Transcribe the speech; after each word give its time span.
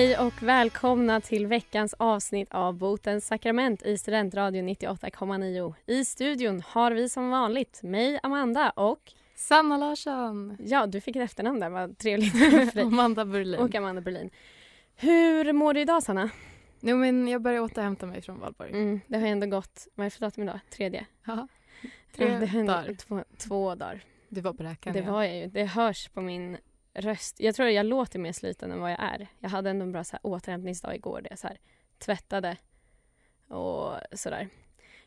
Hej 0.00 0.18
och 0.18 0.42
välkomna 0.42 1.20
till 1.20 1.46
veckans 1.46 1.94
avsnitt 1.98 2.48
av 2.50 2.74
Botens 2.74 3.26
sakrament 3.26 3.82
i 3.82 3.98
Studentradion 3.98 4.68
98,9. 4.68 5.74
I 5.86 6.04
studion 6.04 6.62
har 6.66 6.92
vi 6.92 7.08
som 7.08 7.30
vanligt 7.30 7.82
mig, 7.82 8.20
Amanda 8.22 8.70
och... 8.70 9.12
Sanna 9.34 9.76
Larsson! 9.76 10.56
Ja, 10.60 10.86
du 10.86 11.00
fick 11.00 11.16
ett 11.16 11.22
efternamn 11.22 11.60
där, 11.60 11.70
vad 11.70 11.98
trevligt. 11.98 12.76
Amanda 12.76 13.24
Berlin. 13.24 13.60
Och 13.60 13.74
Amanda 13.74 14.00
Berlin. 14.00 14.30
Hur 14.96 15.52
mår 15.52 15.74
du 15.74 15.80
idag, 15.80 16.02
Sanna? 16.02 16.30
Jo, 16.80 16.96
men 16.96 17.28
jag 17.28 17.42
börjar 17.42 17.60
återhämta 17.60 18.06
mig 18.06 18.22
från 18.22 18.38
valborg. 18.38 18.70
Mm, 18.70 19.00
det 19.06 19.18
har 19.18 19.26
ändå 19.26 19.46
gått, 19.46 19.88
vad 19.94 20.06
är 20.06 20.10
det 20.10 20.14
för 20.14 20.20
datum 20.20 20.44
idag? 20.44 20.60
Tredje? 20.70 21.06
Ja. 21.24 21.48
Tre 22.16 22.38
dagar. 22.38 22.94
Två, 22.94 23.24
två 23.38 23.74
dagar. 23.74 24.04
Du 24.28 24.40
var 24.40 24.52
beräknad. 24.52 24.94
Det 24.94 25.02
var 25.02 25.22
jag 25.22 25.36
ju. 25.36 25.46
Det 25.46 25.64
hörs 25.64 26.08
på 26.08 26.20
min 26.20 26.56
röst. 26.94 27.40
Jag 27.40 27.54
tror 27.54 27.68
jag 27.68 27.86
låter 27.86 28.18
mer 28.18 28.32
sliten 28.32 28.72
än 28.72 28.80
vad 28.80 28.90
jag 28.90 29.00
är. 29.02 29.26
Jag 29.38 29.50
hade 29.50 29.70
ändå 29.70 29.82
en 29.82 29.92
bra 29.92 30.04
så 30.04 30.12
här, 30.12 30.20
återhämtningsdag 30.26 30.94
igår 30.94 31.20
där 31.20 31.30
jag 31.30 31.38
så 31.38 31.46
här, 31.48 31.58
tvättade 31.98 32.56
och 33.48 33.94
sådär. 34.12 34.48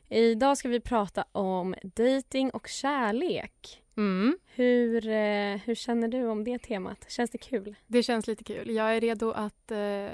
Idag 0.09 0.57
ska 0.57 0.69
vi 0.69 0.79
prata 0.79 1.25
om 1.31 1.75
dating 1.83 2.49
och 2.49 2.67
kärlek. 2.67 3.83
Mm, 3.97 4.37
Hur, 4.55 5.07
eh, 5.07 5.57
hur 5.57 5.75
känner 5.75 6.07
du 6.07 6.27
om 6.27 6.43
det 6.43 6.59
temat? 6.59 7.05
Känns 7.11 7.29
det 7.31 7.37
kul? 7.37 7.75
det 7.87 8.03
känns 8.03 8.27
lite 8.27 8.43
kul. 8.43 8.75
Jag 8.75 8.95
är 8.95 9.01
redo 9.01 9.31
att... 9.31 9.71
Eh, 9.71 10.07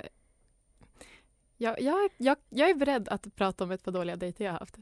jag, 1.62 1.82
jag, 1.82 2.10
jag, 2.18 2.38
jag 2.50 2.70
är 2.70 2.76
beredd 2.76 3.10
att 3.10 3.36
prata 3.36 3.64
om 3.64 3.72
ett 3.72 3.84
par 3.84 3.92
dåliga 3.92 4.16
dejter 4.16 4.46
jag 4.46 4.52
har 4.52 4.60
haft. 4.60 4.78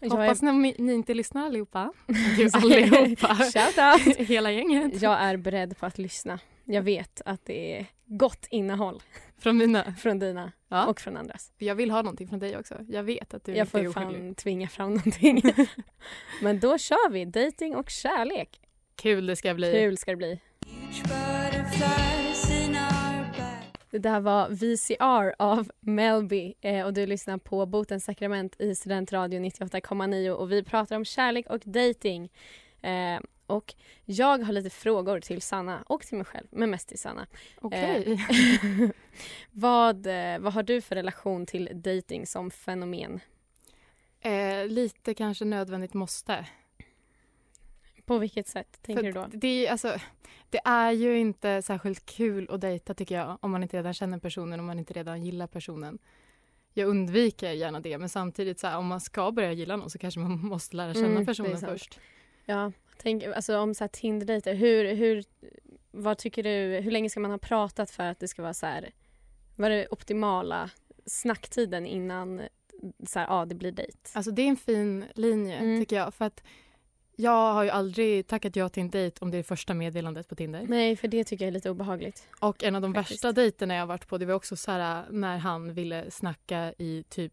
Jag 0.00 0.10
Hoppas 0.10 0.42
ni, 0.42 0.74
ni 0.78 0.92
inte 0.94 1.14
lyssnar 1.14 1.46
allihopa. 1.46 1.92
Du 2.36 2.44
är... 2.44 2.56
allihopa. 2.56 3.34
Shout 3.34 4.06
out! 4.08 4.16
Hela 4.28 4.52
gänget. 4.52 5.02
Jag 5.02 5.20
är 5.20 5.36
beredd 5.36 5.78
på 5.78 5.86
att 5.86 5.98
lyssna. 5.98 6.38
Jag 6.64 6.82
vet 6.82 7.20
att 7.24 7.44
det 7.44 7.78
är 7.78 7.86
gott 8.06 8.46
innehåll 8.50 9.02
Från 9.38 9.56
mina. 9.56 9.94
från 9.94 10.18
dina 10.18 10.52
Ja. 10.68 10.86
och 10.86 11.00
från 11.00 11.16
andras. 11.16 11.52
Jag 11.58 11.74
vill 11.74 11.90
ha 11.90 12.02
någonting 12.02 12.28
från 12.28 12.38
dig 12.38 12.56
också. 12.58 12.74
Jag 12.88 13.02
vet 13.02 13.34
att 13.34 13.44
du 13.44 13.52
Jag 13.52 13.66
inte 13.66 13.78
är 13.78 13.82
får 13.82 13.88
oskyldig. 14.00 14.20
fan 14.20 14.34
tvinga 14.34 14.68
fram 14.68 14.94
någonting. 14.94 15.42
Men 16.42 16.60
då 16.60 16.78
kör 16.78 17.10
vi 17.10 17.24
dating 17.24 17.76
och 17.76 17.90
kärlek. 17.90 18.60
Kul 18.96 19.26
det 19.26 19.36
ska 19.36 19.54
bli. 19.54 19.72
Kul 19.72 19.96
ska 19.98 20.10
det 20.10 20.16
bli. 20.16 20.40
Det 23.90 23.98
där 23.98 24.20
var 24.20 24.48
VCR 24.48 25.34
av 25.38 25.70
Melby 25.80 26.54
eh, 26.60 26.86
och 26.86 26.92
du 26.92 27.06
lyssnar 27.06 27.38
på 27.38 27.66
Botens 27.66 28.04
sakrament 28.04 28.60
i 28.60 28.74
Studentradio 28.74 29.40
98,9 29.40 30.30
och 30.30 30.52
vi 30.52 30.64
pratar 30.64 30.96
om 30.96 31.04
kärlek 31.04 31.46
och 31.46 31.60
dating. 31.64 32.32
Eh, 32.82 33.20
och 33.46 33.74
jag 34.04 34.38
har 34.38 34.52
lite 34.52 34.70
frågor 34.70 35.20
till 35.20 35.42
Sanna 35.42 35.84
och 35.86 36.02
till 36.02 36.16
mig 36.16 36.24
själv, 36.24 36.46
men 36.50 36.70
mest 36.70 36.88
till 36.88 36.98
Sanna. 36.98 37.26
Okej. 37.60 38.26
vad, 39.50 40.06
eh, 40.06 40.38
vad 40.38 40.52
har 40.52 40.62
du 40.62 40.80
för 40.80 40.94
relation 40.94 41.46
till 41.46 41.68
dating 41.74 42.26
som 42.26 42.50
fenomen? 42.50 43.20
Eh, 44.20 44.66
lite 44.66 45.14
kanske 45.14 45.44
nödvändigt 45.44 45.94
måste. 45.94 46.46
På 48.10 48.18
vilket 48.18 48.48
sätt 48.48 48.78
tänker 48.82 49.02
För 49.02 49.06
du 49.06 49.12
då? 49.12 49.26
Det, 49.32 49.66
är, 49.66 49.72
alltså, 49.72 49.96
det 50.50 50.60
är 50.64 50.92
ju 50.92 51.18
inte 51.18 51.62
särskilt 51.62 52.06
kul 52.06 52.50
att 52.50 52.60
dejta 52.60 52.94
tycker 52.94 53.14
jag 53.14 53.38
om 53.40 53.50
man 53.50 53.62
inte 53.62 53.76
redan 53.76 53.94
känner 53.94 54.18
personen, 54.18 54.60
om 54.60 54.66
man 54.66 54.78
inte 54.78 54.94
redan 54.94 55.22
gillar 55.22 55.46
personen. 55.46 55.98
Jag 56.72 56.88
undviker 56.88 57.52
gärna 57.52 57.80
det 57.80 57.98
men 57.98 58.08
samtidigt 58.08 58.60
så 58.60 58.66
här, 58.66 58.78
om 58.78 58.86
man 58.86 59.00
ska 59.00 59.32
börja 59.32 59.52
gilla 59.52 59.76
någon 59.76 59.90
så 59.90 59.98
kanske 59.98 60.20
man 60.20 60.40
måste 60.46 60.76
lära 60.76 60.94
känna 60.94 61.06
Mm, 61.06 61.26
personen 61.26 61.60
först. 61.60 62.00
Ja, 62.44 62.72
tänk, 62.96 63.24
alltså 63.24 63.58
om 63.58 63.74
så 63.74 63.84
här 63.84 63.88
Tinder-dejter, 63.88 64.54
hur, 64.54 64.94
hur, 64.94 65.24
vad 65.90 66.18
tycker 66.18 66.42
du, 66.42 66.80
hur 66.80 66.90
länge 66.90 67.10
ska 67.10 67.20
man 67.20 67.30
ha 67.30 67.38
pratat 67.38 67.90
för 67.90 68.04
att 68.04 68.18
det 68.20 68.28
ska 68.28 68.42
vara 68.42 68.54
så 68.54 68.66
här, 68.66 68.90
vad 69.56 69.72
är 69.72 69.76
det 69.76 69.86
optimala 69.90 70.70
snacktiden 71.06 71.86
innan 71.86 72.42
så 73.06 73.18
här, 73.18 73.26
ja, 73.26 73.44
det 73.44 73.54
blir 73.54 73.72
dejt? 73.72 73.98
Alltså 74.12 74.30
det 74.30 74.42
är 74.42 74.48
en 74.48 74.56
fin 74.56 75.04
linje 75.14 75.56
Mm. 75.56 75.80
tycker 75.80 75.96
jag 75.96 76.14
för 76.14 76.24
att 76.24 76.42
jag 77.20 77.52
har 77.52 77.62
ju 77.62 77.70
aldrig 77.70 78.26
tackat 78.26 78.56
ja 78.56 78.68
till 78.68 78.80
en 78.82 78.90
dejt 78.90 79.16
om 79.20 79.30
det 79.30 79.38
är 79.38 79.42
första 79.42 79.74
meddelandet 79.74 80.28
på 80.28 80.34
Tinder. 80.34 80.64
Nej, 80.68 80.96
för 80.96 81.08
det 81.08 81.24
tycker 81.24 81.44
jag 81.44 81.48
är 81.48 81.52
lite 81.52 81.70
obehagligt. 81.70 82.28
Och 82.40 82.64
en 82.64 82.74
av 82.76 82.82
de 82.82 82.94
Faktiskt. 82.94 83.24
värsta 83.24 83.32
dejterna 83.32 83.74
jag 83.74 83.82
har 83.82 83.86
varit 83.86 84.06
på 84.08 84.18
det 84.18 84.26
var 84.26 84.34
också 84.34 84.56
så 84.56 84.70
här 84.70 85.04
när 85.10 85.38
han 85.38 85.74
ville 85.74 86.10
snacka 86.10 86.72
i 86.78 87.04
typ 87.08 87.32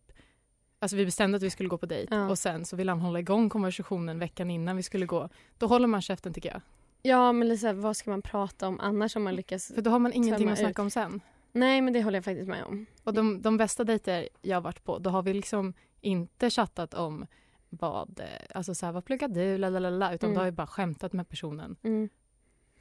Alltså 0.80 0.97
vi 0.97 1.06
bestämde 1.06 1.36
att 1.36 1.44
vi 1.44 1.50
skulle 1.50 1.70
gå 1.70 1.78
på 1.78 1.86
dejt 1.86 2.16
Ja. 2.16 2.30
och 2.30 2.40
sen 2.40 2.66
så 2.66 2.76
ville 2.76 2.92
han 2.92 3.00
hålla 3.00 3.20
igång 3.20 3.50
konversationen 3.50 4.20
veckan 4.20 4.52
innan 4.52 4.78
vi 4.78 4.84
skulle 4.84 5.06
gå. 5.06 5.30
Då 5.58 5.68
håller 5.68 5.88
man 5.88 6.02
käften 6.02 6.34
tycker 6.34 6.50
jag. 6.50 6.62
Ja, 7.02 7.31
men 7.31 7.47
här, 7.58 7.74
vad 7.74 7.97
ska 7.97 8.09
man 8.09 8.22
prata 8.22 8.68
om 8.68 8.80
annars 8.80 9.16
om 9.16 9.24
man 9.24 9.36
lyckas? 9.36 9.72
För 9.76 9.81
då 9.81 9.90
har 9.92 10.00
man 10.00 10.14
ingenting 10.14 10.50
att 10.50 10.58
snacka 10.58 10.72
ut. 10.72 10.80
om 10.80 10.90
sen. 10.92 11.22
Nej, 11.52 11.81
men 11.81 11.94
det 11.94 12.02
håller 12.03 12.18
jag 12.18 12.26
faktiskt 12.26 12.50
med 12.50 12.64
om. 12.64 12.86
Och 13.03 13.14
de, 13.14 13.42
de 13.42 13.58
bästa 13.58 13.84
dejter 13.84 14.30
jag 14.42 14.56
har 14.58 14.62
varit 14.62 14.84
på, 14.84 15.00
då 15.00 15.09
har 15.09 15.22
vi 15.24 15.34
liksom 15.34 15.74
inte 16.02 16.50
chattat 16.50 16.94
om 16.94 17.26
vad, 17.69 18.19
eh, 18.19 18.25
alltså 18.55 18.75
så 18.75 18.85
här, 18.85 18.94
vad 18.94 19.05
pluggar 19.05 19.28
du, 19.28 19.57
lalalala, 19.57 20.13
utan 20.13 20.28
Mm. 20.29 20.35
då 20.35 20.41
har 20.41 20.45
vi 20.45 20.51
bara 20.51 20.67
skämtat 20.67 21.13
med 21.13 21.29
personen 21.29 21.75
Mm. 21.83 22.09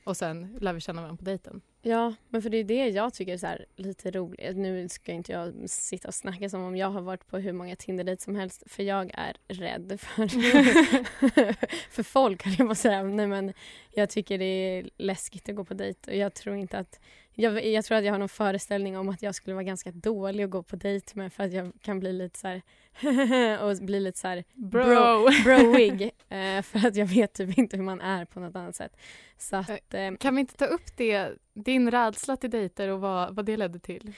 och 0.04 0.16
sen 0.16 0.58
lär 0.60 0.72
vi 0.72 0.80
känna 0.80 1.02
varandra 1.02 1.18
på 1.18 1.24
dejten. 1.24 1.60
Ja, 1.82 2.14
men 2.28 2.42
för 2.42 2.50
det 2.50 2.56
är 2.56 2.64
det 2.64 2.88
jag 2.88 3.14
tycker 3.14 3.32
är 3.32 3.38
så 3.38 3.46
här 3.46 3.66
lite 3.76 4.10
roligt. 4.10 4.56
Nu 4.56 4.88
ska 4.88 5.12
inte 5.12 5.32
jag 5.32 5.70
sitta 5.70 6.08
och 6.08 6.14
snacka 6.14 6.48
som 6.48 6.62
om 6.62 6.76
jag 6.76 6.90
har 6.90 7.00
varit 7.00 7.26
på 7.26 7.38
hur 7.38 7.52
många 7.52 7.76
Tinder-dejter 7.76 8.24
som 8.24 8.36
helst 8.36 8.62
för 8.66 8.82
jag 8.82 9.10
är 9.14 9.36
rädd 9.48 10.00
för, 10.00 10.28
för 11.90 12.02
folk, 12.02 12.44
höll 12.44 12.54
jag 12.58 12.70
att 12.70 12.78
säga. 12.78 13.02
Nej, 13.02 13.26
men 13.26 13.52
jag 13.94 14.10
tycker 14.10 14.38
det 14.38 14.44
är 14.44 14.90
läskigt 14.96 15.48
att 15.48 15.56
gå 15.56 15.64
på 15.64 15.74
dejt 15.74 16.10
och 16.10 16.16
jag 16.16 16.34
tror 16.34 16.56
inte 16.56 16.78
att 16.78 17.00
jag, 17.38 17.66
jag 17.66 17.84
tror 17.84 17.98
att 17.98 18.04
jag 18.04 18.12
har 18.12 18.18
någon 18.18 18.28
föreställning 18.28 18.98
om 18.98 19.08
att 19.08 19.22
jag 19.22 19.34
skulle 19.34 19.54
vara 19.54 19.64
ganska 19.64 19.90
dålig 19.90 20.44
att 20.44 20.50
gå 20.50 20.62
på 20.62 20.76
dejt 20.76 21.12
med 21.14 21.32
för 21.32 21.44
att 21.44 21.52
jag 21.52 21.72
kan 21.82 22.00
bli 22.00 22.12
lite 22.12 22.38
så 22.38 22.48
här 22.48 22.62
och 23.64 23.76
bli 23.76 24.00
lite 24.00 24.18
så 24.18 24.28
här 24.28 24.44
Bro! 24.54 25.28
broig 25.44 26.02
eh, 26.28 26.62
för 26.62 26.86
att 26.88 26.96
jag 26.96 27.06
vet 27.06 27.32
typ 27.32 27.58
inte 27.58 27.76
hur 27.76 27.84
man 27.84 28.00
är 28.00 28.24
på 28.24 28.40
något 28.40 28.56
annat 28.56 28.76
sätt. 28.76 28.96
Så 29.38 29.56
att, 29.56 29.94
eh, 29.94 30.14
Kan 30.20 30.34
vi 30.34 30.40
inte 30.40 30.56
ta 30.56 30.66
upp 30.66 30.96
det, 30.96 31.30
din 31.54 31.90
rädsla 31.90 32.36
till 32.36 32.50
dejter 32.50 32.88
och 32.88 33.00
vad, 33.00 33.34
vad 33.34 33.44
det 33.44 33.56
ledde 33.56 33.78
till? 33.78 34.12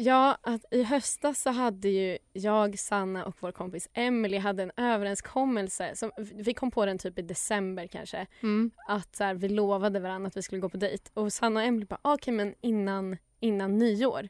Ja, 0.00 0.38
att 0.42 0.64
i 0.70 0.82
höstas 0.82 1.42
så 1.42 1.50
hade 1.50 1.88
ju 1.88 2.18
jag, 2.32 2.78
Sanna 2.78 3.24
och 3.24 3.36
vår 3.40 3.52
kompis 3.52 3.88
Emily 3.92 4.38
hade 4.38 4.62
en 4.62 4.70
överenskommelse. 4.76 5.96
Som, 5.96 6.10
vi 6.34 6.54
kom 6.54 6.70
på 6.70 6.86
den 6.86 6.98
typ 6.98 7.18
i 7.18 7.22
december 7.22 7.86
kanske. 7.86 8.26
Mm. 8.42 8.70
Att 8.88 9.16
så 9.16 9.24
här, 9.24 9.34
vi 9.34 9.48
lovade 9.48 10.00
varandra 10.00 10.28
att 10.28 10.36
vi 10.36 10.42
skulle 10.42 10.60
gå 10.60 10.68
på 10.68 10.76
dejt. 10.76 11.10
Och 11.14 11.32
Sanna 11.32 11.60
och 11.60 11.66
Emily 11.66 11.86
bara, 11.86 11.98
"Ah, 12.02 12.14
okej 12.14 12.34
men 12.34 12.54
innan, 12.60 13.16
innan 13.40 13.78
nyår. 13.78 14.28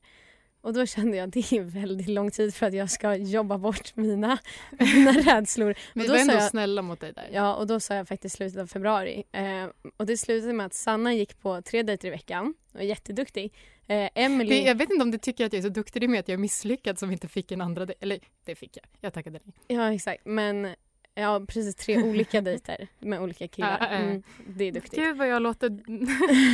Och 0.68 0.74
då 0.74 0.86
kände 0.86 1.16
jag 1.16 1.28
det 1.28 1.52
är 1.52 1.60
väldigt 1.60 2.08
lång 2.08 2.30
tid 2.30 2.54
för 2.54 2.66
att 2.66 2.74
jag 2.74 2.90
ska 2.90 3.14
jobba 3.14 3.58
bort 3.58 3.96
mina, 3.96 4.38
mina 4.78 5.12
rädslor. 5.12 5.74
Vi 5.94 6.06
då 6.06 6.12
var 6.12 6.20
ändå 6.20 6.34
jag- 6.34 6.50
snälla 6.50 6.82
mot 6.82 7.00
dig 7.00 7.12
där. 7.12 7.28
Ja, 7.32 7.54
och 7.54 7.66
då 7.66 7.80
sa 7.80 7.94
jag 7.94 8.08
faktiskt 8.08 8.36
slutet 8.36 8.60
av 8.60 8.66
februari. 8.66 9.24
Eh, 9.32 9.66
och 9.96 10.06
det 10.06 10.16
slutade 10.16 10.52
med 10.52 10.66
att 10.66 10.74
Sanna 10.74 11.14
gick 11.14 11.40
på 11.40 11.62
tre 11.62 11.82
dejter 11.82 12.08
i 12.08 12.10
veckan 12.10 12.54
och 12.72 12.80
är 12.80 12.84
jätteduktig. 12.84 13.54
Eh, 13.86 14.08
Emily... 14.14 14.62
Jag 14.62 14.74
vet 14.74 14.90
inte 14.90 15.02
om 15.02 15.10
du 15.10 15.18
tycker 15.18 15.46
att 15.46 15.52
jag 15.52 15.58
är 15.58 15.62
så 15.62 15.68
duktig, 15.68 16.02
det 16.02 16.08
med 16.08 16.20
att 16.20 16.28
jag 16.28 16.34
är 16.34 16.38
misslyckad 16.38 16.98
som 16.98 17.10
inte 17.10 17.28
fick 17.28 17.52
en 17.52 17.60
andra 17.60 17.86
dejt. 17.86 17.98
Eller 18.02 18.20
det 18.44 18.54
fick 18.54 18.76
jag, 18.76 18.84
jag 19.00 19.12
tackade 19.12 19.40
nej. 19.44 19.54
Ja, 19.78 19.92
exakt. 19.92 20.24
Men 20.24 20.74
ja, 21.18 21.40
precis 21.48 21.74
tre 21.74 22.02
olika 22.02 22.40
dejter 22.48 22.88
med 22.98 23.20
olika 23.20 23.48
killar. 23.48 23.88
Mm, 23.90 24.22
det 24.46 24.64
är 24.64 24.72
duktigt. 24.72 24.94
Gud 24.94 25.16
vad 25.16 25.28
jag 25.28 25.42
låter 25.42 25.80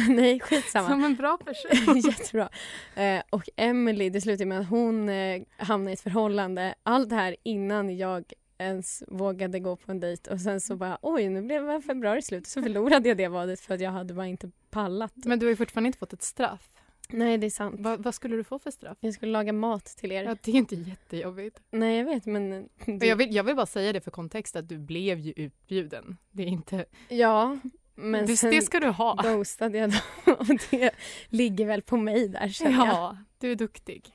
Nej, 0.14 0.40
skitsamma. 0.40 0.88
som 0.88 1.04
en 1.04 1.14
bra 1.14 1.38
person. 1.38 1.98
Jättebra. 2.04 2.48
Eh, 2.94 3.22
och 3.30 3.48
Emily, 3.56 4.10
det 4.10 4.20
slutade 4.20 4.46
med 4.46 4.60
att 4.60 4.68
hon 4.68 5.08
eh, 5.08 5.42
hamnade 5.56 5.90
i 5.90 5.94
ett 5.94 6.00
förhållande. 6.00 6.74
Allt 6.82 7.10
det 7.10 7.16
här 7.16 7.36
innan 7.42 7.96
jag 7.96 8.24
ens 8.58 9.02
vågade 9.08 9.60
gå 9.60 9.76
på 9.76 9.90
en 9.92 10.00
dejt 10.00 10.30
och 10.30 10.40
sen 10.40 10.60
så 10.60 10.76
bara 10.76 10.98
oj 11.02 11.28
nu 11.28 11.42
blev 11.42 11.82
februari 11.82 12.22
slut 12.22 12.46
så 12.46 12.62
förlorade 12.62 13.08
jag 13.08 13.16
det 13.16 13.28
vadet 13.28 13.60
för 13.60 13.74
att 13.74 13.80
jag 13.80 13.90
hade 13.90 14.14
bara 14.14 14.26
inte 14.26 14.50
pallat. 14.70 15.12
Men 15.14 15.38
du 15.38 15.46
har 15.46 15.50
ju 15.50 15.56
fortfarande 15.56 15.86
inte 15.86 15.98
fått 15.98 16.12
ett 16.12 16.22
straff. 16.22 16.70
Nej 17.08 17.38
det 17.38 17.46
är 17.46 17.50
sant. 17.50 17.80
Va, 17.80 17.96
vad 17.96 18.14
skulle 18.14 18.36
du 18.36 18.44
få 18.44 18.58
för 18.58 18.70
straff? 18.70 18.98
Jag 19.00 19.14
skulle 19.14 19.32
laga 19.32 19.52
mat 19.52 19.84
till 19.84 20.12
er. 20.12 20.24
Ja, 20.24 20.36
det 20.42 20.50
är 20.50 20.54
inte 20.54 20.74
jättejobbigt. 20.74 21.60
Nej 21.70 21.98
jag 21.98 22.04
vet 22.04 22.26
men... 22.26 22.68
Men 22.84 22.98
jag, 23.08 23.16
vill, 23.16 23.34
jag 23.34 23.44
vill 23.44 23.56
bara 23.56 23.66
säga 23.66 23.92
det 23.92 24.00
för 24.00 24.10
kontext 24.10 24.56
att 24.56 24.68
du 24.68 24.78
blev 24.78 25.18
ju 25.18 25.32
utbjuden. 25.36 26.16
Det 26.30 26.42
är 26.42 26.46
inte... 26.46 26.84
Ja 27.08 27.58
men 27.94 28.26
det, 28.26 28.36
sen 28.36 28.50
det 28.50 28.62
ska 28.62 28.80
du 28.80 28.88
ha. 28.88 29.14
ghostade 29.22 29.78
jag 29.78 29.90
då 29.90 30.32
och 30.32 30.46
det 30.70 30.90
ligger 31.28 31.66
väl 31.66 31.82
på 31.82 31.96
mig 31.96 32.28
där 32.28 32.48
känner 32.48 32.86
jag. 32.86 32.88
Ja, 32.88 33.16
du 33.38 33.52
är 33.52 33.56
duktig. 33.56 34.14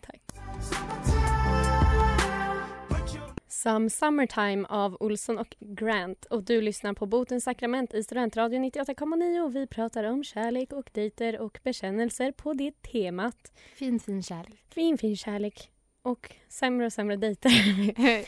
Some 3.64 3.90
Summertime 3.90 4.66
av 4.70 4.98
Olsson 5.00 5.38
och 5.38 5.56
Grant 5.60 6.26
och 6.26 6.44
du 6.44 6.62
lyssnar 6.62 6.94
på 6.94 7.06
Botens 7.06 7.44
sakrament 7.44 7.94
i 7.94 8.04
Studentradion 8.04 8.66
98,9 8.66 9.40
och 9.46 9.56
vi 9.56 9.68
pratar 9.68 10.04
om 10.04 10.24
kärlek 10.24 10.72
och 10.74 10.90
dejter 10.94 11.40
och 11.40 11.60
bekännelser 11.64 12.32
på 12.32 12.54
det 12.54 12.82
temat. 12.82 13.52
Fin, 13.76 14.00
fin 14.00 14.24
kärlek. 14.24 14.60
Fin, 14.70 14.98
fin 14.98 15.18
kärlek 15.18 15.72
och 16.02 16.32
sämre 16.50 16.86
och 16.86 16.94
sämre 16.94 17.16
dejter. 17.16 17.52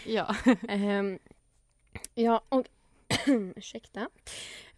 ja. 0.10 0.36
Ehm, 0.70 1.20
ja, 2.14 2.44
och 2.50 2.66
ursäkta. 3.56 4.10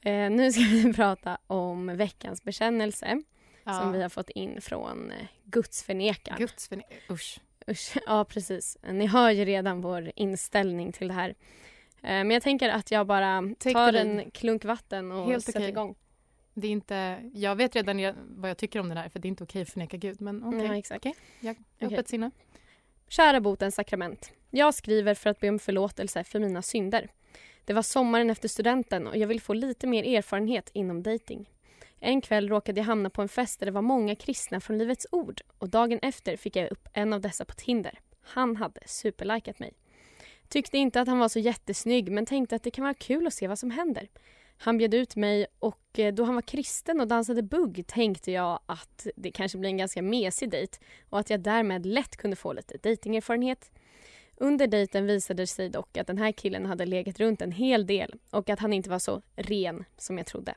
Eh, 0.01 0.29
nu 0.31 0.51
ska 0.51 0.61
vi 0.61 0.93
prata 0.95 1.37
om 1.47 1.97
veckans 1.97 2.43
bekännelse 2.43 3.21
som 3.63 3.91
vi 3.91 4.01
har 4.01 4.09
fått 4.09 4.29
in 4.29 4.61
från 4.61 5.11
eh, 5.11 5.27
gudsförnekaren. 5.43 6.39
Guds 6.39 6.69
förne- 6.69 6.83
Usch. 7.09 7.39
Usch, 7.67 7.97
ja 8.05 8.25
precis. 8.25 8.77
Ni 8.91 9.05
hör 9.07 9.31
ju 9.31 9.45
redan 9.45 9.81
vår 9.81 10.11
inställning 10.15 10.91
till 10.91 11.07
det 11.07 11.13
här. 11.13 11.29
Eh, 11.29 11.35
Men 12.01 12.31
jag 12.31 12.43
tänker 12.43 12.69
att 12.69 12.91
jag 12.91 13.07
bara 13.07 13.41
Take 13.59 13.73
tar 13.73 13.93
en 13.93 14.31
klunk 14.31 14.65
vatten 14.65 15.11
och 15.11 15.25
Helt 15.27 15.45
sätter 15.45 15.59
okej. 15.59 15.69
igång. 15.69 15.95
Det 16.53 16.67
är 16.67 16.71
inte, 16.71 17.29
jag 17.33 17.55
vet 17.55 17.75
redan 17.75 17.99
re- 17.99 18.15
vad 18.27 18.49
jag 18.49 18.57
tycker 18.57 18.79
om 18.79 18.89
den 18.89 18.97
här 18.97 19.09
för 19.09 19.19
det 19.19 19.25
är 19.27 19.29
inte 19.29 19.43
okej 19.43 19.61
att 19.61 19.69
förneka 19.69 19.97
Gud. 19.97 20.21
Men 20.21 20.43
okej, 20.43 20.65
Ja, 20.65 20.77
exakt. 20.77 21.05
Okej, 21.05 21.15
jag 21.39 21.55
öppet 21.93 22.07
sinne. 22.07 22.31
Kära 23.07 23.41
botens 23.41 23.75
sakrament. 23.75 24.31
Jag 24.49 24.73
skriver 24.73 25.13
för 25.13 25.29
att 25.29 25.39
be 25.39 25.49
om 25.49 25.59
förlåtelse 25.59 26.23
för 26.23 26.39
mina 26.39 26.61
synder. 26.61 27.09
Det 27.65 27.73
var 27.73 27.81
sommaren 27.81 28.29
efter 28.29 28.47
studenten 28.47 29.07
och 29.07 29.17
jag 29.17 29.27
vill 29.27 29.41
få 29.41 29.53
lite 29.53 29.87
mer 29.87 30.17
erfarenhet 30.17 30.69
inom 30.73 31.03
dating. 31.03 31.49
En 32.05 32.21
kväll 32.21 32.49
råkade 32.49 32.79
jag 32.79 32.85
hamna 32.85 33.09
på 33.09 33.21
en 33.21 33.29
fest 33.29 33.59
där 33.59 33.65
det 33.65 33.71
var 33.71 33.81
många 33.81 34.15
kristna 34.15 34.59
från 34.59 34.77
Livets 34.77 35.07
Ord 35.11 35.41
och 35.57 35.69
dagen 35.69 35.99
efter 36.01 36.37
fick 36.37 36.55
jag 36.55 36.71
upp 36.71 36.87
en 36.93 37.13
av 37.13 37.21
dessa 37.21 37.45
på 37.45 37.53
Tinder. 37.53 37.99
Han 38.21 38.55
hade 38.55 38.81
superlikat 38.85 39.59
mig. 39.59 39.73
Tyckte 40.47 40.77
inte 40.77 41.01
att 41.01 41.07
han 41.07 41.19
var 41.19 41.29
så 41.29 41.39
jättesnygg 41.39 42.11
men 42.11 42.25
tänkte 42.25 42.55
att 42.55 42.63
det 42.63 42.71
kan 42.71 42.83
vara 42.83 42.93
kul 42.93 43.27
att 43.27 43.33
se 43.33 43.47
vad 43.47 43.59
som 43.59 43.71
händer. 43.71 44.07
Han 44.57 44.77
bjöd 44.77 44.93
ut 44.93 45.15
mig 45.15 45.45
och 45.59 45.99
eh, 45.99 46.13
då 46.13 46.23
han 46.23 46.35
var 46.35 46.41
kristen 46.41 47.01
och 47.01 47.07
dansade 47.07 47.43
bugg 47.43 47.83
tänkte 47.87 48.31
jag 48.31 48.59
att 48.65 49.07
det 49.15 49.31
kanske 49.31 49.57
blir 49.57 49.69
en 49.69 49.77
ganska 49.77 50.01
mesig 50.01 50.49
dejt 50.49 50.77
och 51.09 51.19
att 51.19 51.29
jag 51.29 51.39
därmed 51.39 51.85
lätt 51.85 52.17
kunde 52.17 52.35
få 52.35 52.53
lite 52.53 52.77
dejtingerfarenhet. 52.77 53.71
Under 54.35 54.67
dejten 54.67 55.05
visade 55.05 55.43
det 55.43 55.47
sig 55.47 55.69
dock 55.69 55.97
att 55.97 56.07
den 56.07 56.17
här 56.17 56.31
killen 56.31 56.65
hade 56.65 56.85
legat 56.85 57.19
runt 57.19 57.41
en 57.41 57.51
hel 57.51 57.87
del 57.87 58.15
och 58.29 58.49
att 58.49 58.59
han 58.59 58.73
inte 58.73 58.89
var 58.89 58.99
så 58.99 59.21
ren 59.35 59.85
som 59.97 60.17
jag 60.17 60.27
trodde. 60.27 60.55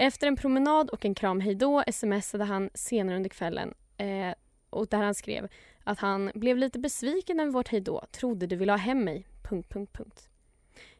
Efter 0.00 0.26
en 0.26 0.36
promenad 0.36 0.90
och 0.90 1.04
en 1.04 1.14
kram 1.14 1.40
hejdå 1.40 1.82
smsade 1.92 2.44
han 2.44 2.70
senare 2.74 3.16
under 3.16 3.30
kvällen 3.30 3.74
eh, 3.96 4.34
och 4.70 4.86
där 4.88 4.98
han 4.98 5.14
skrev 5.14 5.48
att 5.84 5.98
han 5.98 6.30
blev 6.34 6.56
lite 6.56 6.78
besviken 6.78 7.40
över 7.40 7.52
vårt 7.52 7.68
hejdå, 7.68 8.04
trodde 8.10 8.46
du 8.46 8.56
ville 8.56 8.72
ha 8.72 8.76
hem 8.76 9.04
mig... 9.04 9.26
Punkt, 9.42 9.68
punkt, 9.68 9.92
punkt. 9.92 10.28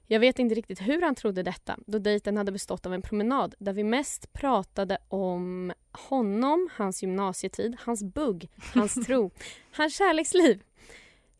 Jag 0.06 0.20
vet 0.20 0.38
inte 0.38 0.54
riktigt 0.54 0.80
hur 0.80 1.02
han 1.02 1.14
trodde 1.14 1.42
detta 1.42 1.78
då 1.86 1.98
dejten 1.98 2.36
hade 2.36 2.52
bestått 2.52 2.86
av 2.86 2.94
en 2.94 3.02
promenad 3.02 3.54
där 3.58 3.72
vi 3.72 3.84
mest 3.84 4.32
pratade 4.32 4.98
om 5.08 5.72
honom, 5.92 6.68
hans 6.72 7.02
gymnasietid, 7.02 7.76
hans 7.80 8.02
bugg, 8.02 8.48
hans 8.74 9.06
tro, 9.06 9.30
hans 9.72 9.96
kärleksliv. 9.96 10.62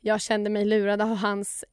Jag 0.01 0.21
kände 0.21 0.51
mig 0.51 0.65
lurad 0.65 1.03
av 1.03 1.17
hans 1.17 1.65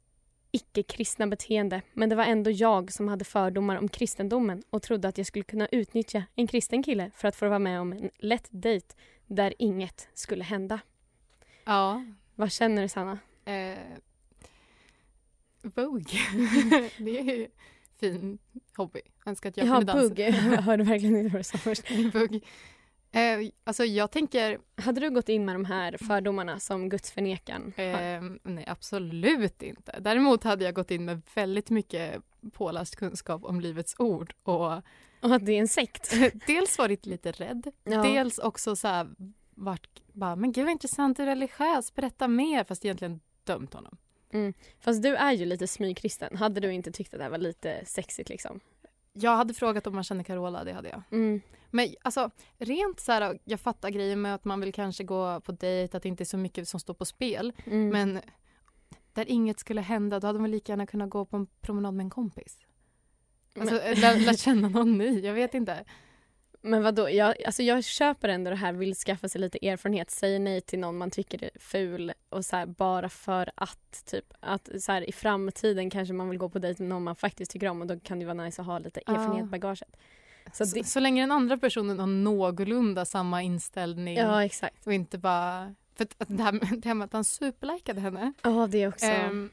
icke-kristna 0.57 1.27
beteende 1.27 1.81
men 1.93 2.09
det 2.09 2.15
var 2.15 2.23
ändå 2.23 2.51
jag 2.51 2.91
som 2.91 3.07
hade 3.07 3.25
fördomar 3.25 3.75
om 3.77 3.87
kristendomen 3.89 4.63
och 4.69 4.81
trodde 4.81 5.07
att 5.07 5.17
jag 5.17 5.27
skulle 5.27 5.43
kunna 5.43 5.67
utnyttja 5.71 6.23
en 6.35 6.47
kristen 6.47 6.83
kille 6.83 7.11
för 7.15 7.27
att 7.27 7.35
få 7.35 7.47
vara 7.49 7.59
med 7.59 7.81
om 7.81 7.93
en 7.93 8.09
lätt 8.17 8.47
dejt 8.49 8.87
där 9.27 9.53
inget 9.59 10.09
skulle 10.13 10.43
hända. 10.43 10.79
Ja. 11.65 12.05
Vad 12.35 12.51
känner 12.51 12.81
du 12.81 12.87
Sanna? 12.87 13.19
Eh, 13.45 13.77
Vogue. 15.61 16.03
det 16.97 17.19
är 17.19 17.23
ju 17.23 17.47
fin 17.99 18.37
hobby. 18.77 19.01
Önskar 19.25 19.49
att 19.49 19.57
jag 19.57 19.67
Ja, 19.67 19.75
kunde 19.77 19.93
dansa. 19.93 20.09
bugg. 20.09 20.19
Jag 20.53 20.61
hörde 20.61 20.83
verkligen 20.83 21.15
inte 21.17 21.29
vad 21.33 21.39
du 21.39 21.43
sa 21.43 21.57
först. 21.57 21.83
Eh, 23.17 23.49
alltså 23.63 23.85
jag 23.85 24.11
tänker, 24.11 24.59
Hade 24.77 25.01
du 25.01 25.09
gått 25.09 25.29
in 25.29 25.45
med 25.45 25.55
de 25.55 25.65
här 25.65 25.97
fördomarna 26.07 26.59
som 26.59 26.89
gudsförnekaren 26.89 27.73
har? 27.77 27.83
eh, 27.83 28.21
nej 28.43 28.63
absolut 28.67 29.61
inte. 29.61 29.99
Däremot 30.01 30.43
hade 30.43 30.65
jag 30.65 30.73
gått 30.73 30.91
in 30.91 31.05
med 31.05 31.21
väldigt 31.35 31.69
mycket 31.69 32.21
påläst 32.53 32.95
kunskap 32.95 33.43
om 33.45 33.61
Livets 33.61 33.95
Ord 33.99 34.33
och 34.43 34.71
Och 35.21 35.35
att 35.35 35.45
det 35.45 35.51
är 35.51 35.59
en 35.59 35.67
sekt? 35.67 36.13
dels 36.47 36.77
varit 36.77 37.05
lite 37.05 37.31
rädd, 37.31 37.71
Ja. 37.83 38.01
dels 38.03 38.37
också 38.39 38.75
så 38.75 38.87
här 38.87 39.07
vart 39.49 40.01
bara, 40.13 40.35
men 40.35 40.51
gud 40.51 40.63
vad 40.65 40.71
intressant, 40.71 41.17
du 41.17 41.23
är 41.23 41.27
religiös, 41.27 41.95
berätta 41.95 42.27
mer, 42.27 42.63
fast 42.63 42.85
egentligen 42.85 43.19
dömt 43.43 43.73
honom. 43.73 43.97
Fast 44.79 45.03
du 45.03 45.15
är 45.15 45.31
ju 45.31 45.45
lite 45.45 45.67
smygkristen. 45.67 46.37
Hade 46.37 46.59
du 46.59 46.73
inte 46.73 46.91
tyckt 46.91 47.13
att 47.13 47.17
det 47.19 47.23
här 47.23 47.31
var 47.31 47.37
lite 47.37 47.81
sexigt 47.85 48.29
liksom? 48.29 48.59
Jag 49.13 49.35
hade 49.35 49.53
frågat 49.53 49.87
om 49.87 49.95
man 49.95 50.03
känner 50.03 50.23
Carola, 50.23 50.63
det 50.63 50.73
hade 50.73 50.89
jag. 50.89 51.01
Mm. 51.11 51.41
Men 51.69 51.95
alltså 52.03 52.31
rent 52.57 52.99
så 52.99 53.11
här, 53.11 53.39
jag 53.43 53.59
fattar 53.59 53.89
grejen 53.89 54.21
med 54.21 54.35
att 54.35 54.45
man 54.45 54.59
vill 54.59 54.73
kanske 54.73 55.03
gå 55.03 55.41
på 55.41 55.51
dejt, 55.51 55.97
att 55.97 56.03
det 56.03 56.09
inte 56.09 56.23
är 56.23 56.25
så 56.25 56.37
mycket 56.37 56.67
som 56.67 56.79
står 56.79 56.93
på 56.93 57.05
spel. 57.05 57.53
Mm. 57.65 57.89
Men 57.89 58.21
där 59.13 59.25
inget 59.29 59.59
skulle 59.59 59.81
hända, 59.81 60.19
då 60.19 60.27
hade 60.27 60.39
man 60.39 60.51
lika 60.51 60.71
gärna 60.71 60.87
kunnat 60.87 61.09
gå 61.09 61.25
på 61.25 61.37
en 61.37 61.47
promenad 61.61 61.93
med 61.93 62.03
en 62.03 62.09
kompis. 62.09 62.57
Alltså 63.59 63.75
men, 63.75 63.99
lä- 63.99 64.15
lära 64.19 64.33
känna 64.37 64.69
någon 64.69 64.97
ny, 64.97 65.19
jag 65.19 65.33
vet 65.33 65.53
inte. 65.53 65.85
men 66.61 66.83
vadå? 66.83 67.09
Jag, 67.09 67.43
alltså 67.43 67.63
jag 67.63 67.83
köper 67.83 68.29
ändå 68.29 68.49
det 68.49 68.55
här, 68.55 68.73
vill 68.73 68.95
skaffa 68.95 69.29
sig 69.29 69.41
lite 69.41 69.67
erfarenhet, 69.67 70.11
säger 70.11 70.39
nej 70.39 70.61
till 70.61 70.79
någon 70.79 70.97
man 70.97 71.11
tycker 71.11 71.43
är 71.43 71.49
ful 71.59 72.13
och 72.29 72.45
så 72.45 72.55
här, 72.55 72.65
bara 72.65 73.09
för 73.09 73.51
att 73.55 74.05
typ 74.05 74.33
att 74.39 74.69
så 74.79 74.91
här, 74.91 75.09
i 75.09 75.11
framtiden 75.11 75.89
kanske 75.89 76.13
man 76.13 76.29
vill 76.29 76.37
gå 76.37 76.49
på 76.49 76.59
dejt 76.59 76.83
med 76.83 76.89
någon 76.89 77.03
man 77.03 77.15
faktiskt 77.15 77.51
tycker 77.51 77.67
om 77.67 77.81
och 77.81 77.87
då 77.87 77.99
kan 77.99 78.19
det 78.19 78.25
vara 78.25 78.43
nice 78.43 78.61
att 78.61 78.67
ha 78.67 78.79
lite 78.79 79.01
erfarenhet 79.05 79.45
i 79.45 79.49
bagaget. 79.49 79.97
Så 80.53 80.65
Så, 80.65 80.75
det, 80.75 80.83
så 80.83 80.99
länge 80.99 81.21
den 81.21 81.31
andra 81.31 81.57
personen 81.57 81.99
har 81.99 82.07
någorlunda 82.07 83.05
samma 83.05 83.41
inställning 83.41 84.17
ja 84.17 84.45
exakt. 84.45 84.87
och 84.87 84.93
inte 84.93 85.17
bara... 85.17 85.73
För 85.95 86.03
att, 86.03 86.27
det, 86.27 86.43
här, 86.43 86.51
det 86.81 86.87
här 86.87 86.93
med 86.93 87.05
att 87.05 87.13
han 87.13 87.23
superlikade 87.23 88.01
henne. 88.01 88.33
Ja 88.41 88.67
det 88.67 88.87
också. 88.87 89.05
ehm, 89.05 89.49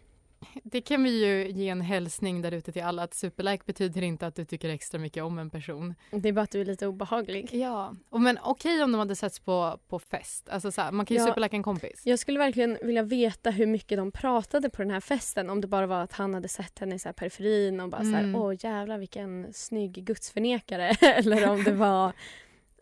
det 0.64 0.80
kan 0.80 1.02
vi 1.04 1.24
ju 1.26 1.50
ge 1.50 1.68
en 1.68 1.80
hälsning 1.80 2.42
där 2.42 2.52
ute 2.52 2.72
till 2.72 2.82
alla 2.82 3.02
att 3.02 3.14
superlike 3.14 3.62
betyder 3.66 4.02
inte 4.02 4.26
att 4.26 4.34
du 4.34 4.44
tycker 4.44 4.68
extra 4.68 4.98
mycket 5.00 5.22
om 5.22 5.38
en 5.38 5.50
person. 5.50 5.94
det 6.10 6.28
är 6.28 6.32
bara 6.32 6.40
att 6.42 6.50
du 6.50 6.60
är 6.60 6.64
lite 6.64 6.86
obehaglig. 6.86 7.48
Ja, 7.52 7.94
och 8.10 8.20
men 8.20 8.38
okej 8.42 8.82
om 8.82 8.92
de 8.92 8.98
hade 8.98 9.16
setts 9.16 9.40
på, 9.40 9.78
på 9.88 9.98
fest. 9.98 10.48
Alltså 10.48 10.72
så 10.72 10.80
här, 10.82 10.92
man 10.92 11.06
kan 11.06 11.14
ju 11.16 11.20
Ja. 11.22 11.26
superlika 11.26 11.56
en 11.56 11.62
kompis. 11.62 12.02
Jag 12.04 12.18
skulle 12.18 12.38
verkligen 12.38 12.78
vilja 12.82 13.02
veta 13.02 13.50
hur 13.50 13.66
mycket 13.66 13.98
de 13.98 14.12
pratade 14.12 14.70
på 14.70 14.82
den 14.82 14.90
här 14.90 15.00
festen. 15.00 15.50
Om 15.50 15.60
det 15.60 15.66
bara 15.66 15.86
var 15.86 16.00
att 16.02 16.12
han 16.12 16.34
hade 16.34 16.48
sett 16.48 16.78
henne 16.78 16.94
i 16.94 16.98
så 16.98 17.08
här 17.08 17.12
periferin 17.14 17.80
och 17.80 17.88
bara 17.88 18.00
så 18.02 18.08
Mm. 18.08 18.34
här, 18.34 18.40
åh 18.42 18.54
jävlar 18.60 18.98
vilken 18.98 19.52
snygg 19.52 19.92
gudsförnekare. 20.04 20.88
Eller 21.00 21.50
om 21.50 21.64
det 21.64 21.72
var 21.72 22.12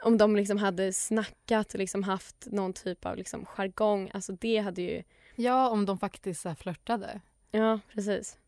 om 0.05 0.19
de 0.19 0.37
liksom 0.37 0.59
hade 0.59 0.93
snackat 0.93 1.73
och 1.73 1.79
liksom 1.79 2.03
haft 2.03 2.47
någon 2.47 2.73
typ 2.73 3.07
av 3.07 3.17
liksom 3.17 3.45
jargong. 3.47 4.11
Alltså 4.15 4.33
det 4.33 4.59
hade 4.59 4.83
ju, 4.83 5.03
Ja, 5.37 5.69
om 5.69 5.87
de 5.87 5.99
faktiskt 5.99 6.41
så 6.43 6.55
flörtade. 6.55 7.21
Ja 7.53 7.81
precis. 7.95 8.39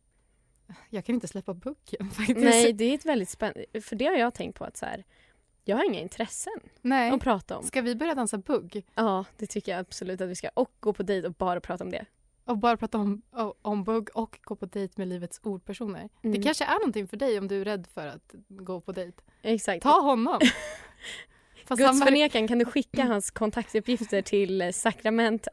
Jag 0.90 1.04
kan 1.04 1.14
inte 1.14 1.28
släppa 1.28 1.54
buggen 1.54 2.10
faktiskt. 2.12 2.40
Nej 2.40 2.72
det 2.72 2.84
är 2.84 2.94
ett 2.94 3.06
väldigt 3.06 3.28
spännande, 3.28 3.80
för 3.80 3.96
det 3.96 4.04
har 4.04 4.14
jag 4.14 4.34
tänkt 4.34 4.58
på 4.58 4.64
att 4.64 4.76
så 4.76 4.86
här, 4.86 5.04
jag 5.64 5.76
har 5.76 5.84
inga 5.84 6.00
intressen 6.00 6.60
Nej. 6.82 7.10
att 7.10 7.20
prata 7.20 7.58
om. 7.58 7.64
Ska 7.64 7.82
vi 7.82 7.94
börja 7.94 8.14
dansa 8.14 8.38
bugg? 8.38 8.86
Ja 8.94 9.24
det 9.36 9.46
tycker 9.46 9.72
jag 9.72 9.80
absolut 9.80 10.20
att 10.20 10.28
vi 10.28 10.34
ska. 10.34 10.48
Och 10.54 10.72
gå 10.80 10.92
på 10.92 11.02
dejt 11.02 11.26
och 11.28 11.34
bara 11.34 11.60
prata 11.60 11.84
om 11.84 11.90
det. 11.90 12.04
Och 12.44 12.58
bara 12.58 12.76
prata 12.76 12.98
om, 12.98 13.22
om 13.62 13.84
bugg 13.84 14.08
och 14.14 14.38
gå 14.42 14.56
på 14.56 14.66
dejt 14.66 14.94
med 14.96 15.08
livets 15.08 15.40
ordpersoner. 15.42 16.08
Mm. 16.22 16.36
Det 16.36 16.42
kanske 16.42 16.64
är 16.64 16.74
någonting 16.74 17.08
för 17.08 17.16
dig 17.16 17.38
om 17.38 17.48
du 17.48 17.60
är 17.60 17.64
rädd 17.64 17.86
för 17.94 18.06
att 18.06 18.34
gå 18.48 18.80
på 18.80 18.92
dejt. 18.92 19.22
Exakt. 19.42 19.82
Ta 19.82 20.00
honom! 20.00 20.40
Fast 21.66 21.82
Gudsförnekaren, 21.82 22.48
kan 22.48 22.58
du 22.58 22.64
skicka 22.64 23.04
hans 23.04 23.30
kontaktuppgifter 23.30 24.22
till 24.22 24.74
sakrament 24.74 25.48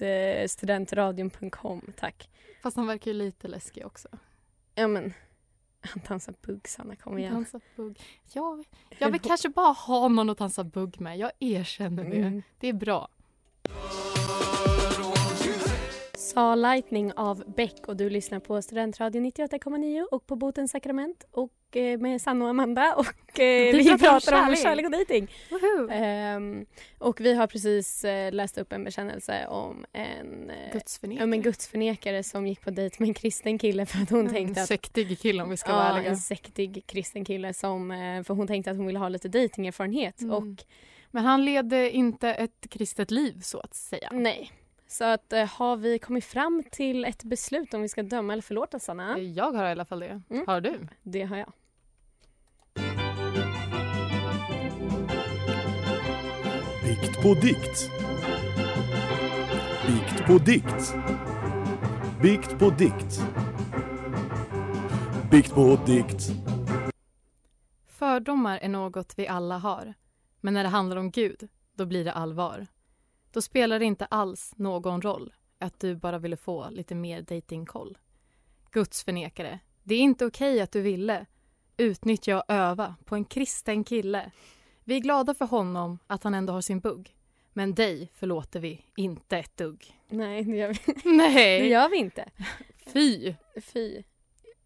eh, 0.00 0.46
studentradion.com, 0.46 1.92
tack. 1.96 2.28
Fast 2.62 2.76
han 2.76 2.86
verkar 2.86 3.10
ju 3.10 3.16
lite 3.16 3.48
läskig 3.48 3.86
också. 3.86 4.08
Ja 4.74 4.88
men, 4.88 5.14
han 5.80 6.02
dansar 6.08 6.34
bugg 6.42 6.68
Sanna, 6.68 6.96
kom 6.96 7.18
igen. 7.18 7.34
Dansa 7.34 7.60
bugg. 7.76 8.00
Ja, 8.32 8.62
jag 8.98 9.10
vill 9.10 9.20
kanske 9.20 9.48
bara 9.48 9.72
ha 9.72 10.08
någon 10.08 10.30
att 10.30 10.38
dansa 10.38 10.64
bugg 10.64 11.00
med. 11.00 11.18
Jag 11.18 11.30
erkänner 11.38 12.04
det. 12.04 12.16
Mm. 12.16 12.42
Det 12.58 12.68
är 12.68 12.72
bra. 12.72 13.08
Sa 16.34 16.54
Lightning 16.54 17.12
av 17.16 17.44
Beck 17.56 17.88
och 17.88 17.96
du 17.96 18.10
lyssnar 18.10 18.40
på 18.40 18.62
Studentradion 18.62 19.26
98,9 19.26 20.02
och 20.10 20.26
på 20.26 20.36
Botens 20.36 20.70
sakrament 20.70 21.24
och 21.30 21.76
eh, 21.76 21.98
med 21.98 22.20
Sanna 22.22 22.44
och 22.44 22.50
Amanda 22.50 22.94
och 22.94 23.40
eh, 23.40 23.72
vi, 23.76 23.98
pratar 23.98 24.12
om 24.14 24.20
kärlek. 24.20 24.58
kärlek 24.62 24.84
och 24.86 24.90
dejting. 24.92 25.30
Woho! 25.50 25.88
Ehm, 25.90 26.66
och 26.98 27.20
vi 27.20 27.34
har 27.34 27.46
precis 27.46 28.04
eh, 28.04 28.32
läst 28.32 28.58
upp 28.58 28.72
en 28.72 28.84
bekännelse 28.84 29.46
om 29.46 29.84
en, 29.92 30.50
eh, 30.50 30.72
Gudsförnekare. 30.72 31.24
om 31.24 31.32
en 31.32 31.42
gudsförnekare 31.42 32.22
som 32.22 32.46
gick 32.46 32.60
på 32.64 32.70
dejt 32.70 32.96
med 32.98 33.08
en 33.08 33.14
kristen 33.14 33.58
kille 33.58 33.86
för 33.86 34.02
att 34.02 34.10
hon 34.10 34.28
tänkte 34.28 34.60
En 34.60 34.62
att 34.62 34.68
sektig 34.68 35.18
kille 35.20 35.42
om 35.42 35.50
vi 35.50 35.56
ska 35.56 35.72
vara 35.72 35.84
Ja, 35.88 35.96
ärliga. 35.96 36.10
en 36.10 36.16
sektig 36.16 36.82
kristen 36.86 37.24
kille 37.24 37.54
som, 37.54 37.90
eh, 37.90 38.22
för 38.22 38.34
hon 38.34 38.46
tänkte 38.46 38.70
att 38.70 38.76
hon 38.76 38.86
ville 38.86 38.98
ha 38.98 39.08
lite 39.08 39.28
dejtingerfarenhet 39.28 40.20
Mm. 40.20 40.34
och 40.34 40.64
Men 41.10 41.24
han 41.24 41.44
leder 41.44 41.88
inte 41.88 42.28
ett 42.34 42.66
kristet 42.70 43.10
liv 43.10 43.40
så 43.42 43.60
att 43.60 43.74
säga. 43.74 44.08
nej. 44.12 44.50
Så 44.90 45.04
att 45.04 45.32
eh, 45.32 45.46
har 45.46 45.76
vi 45.76 45.98
kommit 45.98 46.24
fram 46.24 46.64
till 46.70 47.04
ett 47.04 47.24
beslut 47.24 47.74
om 47.74 47.82
vi 47.82 47.88
ska 47.88 48.02
döma 48.02 48.32
eller 48.32 48.42
förlåta 48.42 48.78
Sanna? 48.78 49.18
Jag 49.18 49.52
har 49.52 49.64
i 49.64 49.70
alla 49.70 49.84
fall 49.84 50.00
det. 50.00 50.22
Mm. 50.30 50.44
Har 50.46 50.60
du? 50.60 50.88
Det 51.02 51.22
har 51.22 51.36
jag. 51.36 51.52
Bikt 56.84 57.22
på 57.22 57.34
dikt. 57.34 57.90
Bikt 59.86 60.26
på 60.26 60.38
dikt. 60.38 60.94
Bikt 62.22 62.58
på 62.58 62.70
dikt. 62.70 63.22
Bikt 65.30 65.54
på 65.54 65.78
dikt. 65.86 66.22
Fördomar 67.86 68.58
är 68.58 68.68
något 68.68 69.14
vi 69.16 69.28
alla 69.28 69.58
har. 69.58 69.94
Men 70.40 70.54
när 70.54 70.62
det 70.62 70.68
handlar 70.68 70.96
om 70.96 71.10
Gud, 71.10 71.48
då 71.74 71.86
blir 71.86 72.04
det 72.04 72.12
allvar. 72.12 72.66
Då 73.32 73.42
spelar 73.42 73.78
det 73.78 73.84
inte 73.84 74.04
alls 74.04 74.52
någon 74.56 75.02
roll 75.02 75.32
att 75.58 75.80
du 75.80 75.96
bara 75.96 76.18
ville 76.18 76.36
få 76.36 76.70
lite 76.70 76.94
mer 76.94 77.22
datingkoll. 77.22 77.98
Guds 78.70 79.04
förnekare, 79.04 79.58
det 79.82 79.94
är 79.94 80.00
inte 80.00 80.26
okej 80.26 80.60
att 80.60 80.72
du 80.72 80.80
ville 80.80 81.26
utnyttja 81.76 82.36
och 82.36 82.44
öva 82.48 82.94
på 83.04 83.14
en 83.14 83.24
kristen 83.24 83.84
kille. 83.84 84.30
Vi 84.84 84.96
är 84.96 85.00
glada 85.00 85.34
för 85.34 85.46
honom 85.46 85.98
att 86.06 86.24
han 86.24 86.34
ändå 86.34 86.52
har 86.52 86.60
sin 86.60 86.80
bugg. 86.80 87.16
Men 87.52 87.74
dig 87.74 88.10
förlåter 88.14 88.60
vi 88.60 88.84
inte 88.96 89.38
ett 89.38 89.56
dugg. 89.56 90.00
Nej, 90.08 90.44
det 90.44 90.56
gör 90.56 90.68
vi, 90.68 90.92
det 90.92 91.10
Nej! 91.16 91.68
gör 91.68 91.88
vi 91.88 91.96
inte. 91.96 92.30
Fy! 92.86 93.34
Fy. 93.62 94.02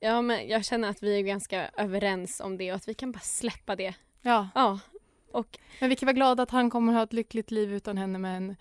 Ja, 0.01 0.23
men 0.23 0.49
jag 0.49 0.65
känner 0.65 0.89
att 0.89 1.03
vi 1.03 1.19
är 1.19 1.23
ganska 1.23 1.69
överens 1.69 2.41
om 2.41 2.57
det 2.57 2.71
och 2.71 2.77
att 2.77 2.89
vi 2.89 2.95
kan 2.95 3.13
bara 3.13 3.21
släppa 3.21 3.77
det. 3.77 3.95
Ja, 4.21 4.49
Ja, 4.55 4.81
och 5.35 5.59
men 5.81 5.89
vi 5.89 5.97
kan 5.97 6.07
vara 6.07 6.15
glada 6.15 6.43
att 6.43 6.51
han 6.51 6.71
kommer 6.71 6.93
ha 6.93 7.03
ett 7.03 7.13
lyckligt 7.13 7.51
liv 7.51 7.75
utan 7.75 7.99
henne 7.99 8.19
med 8.19 8.37
en 8.37 8.57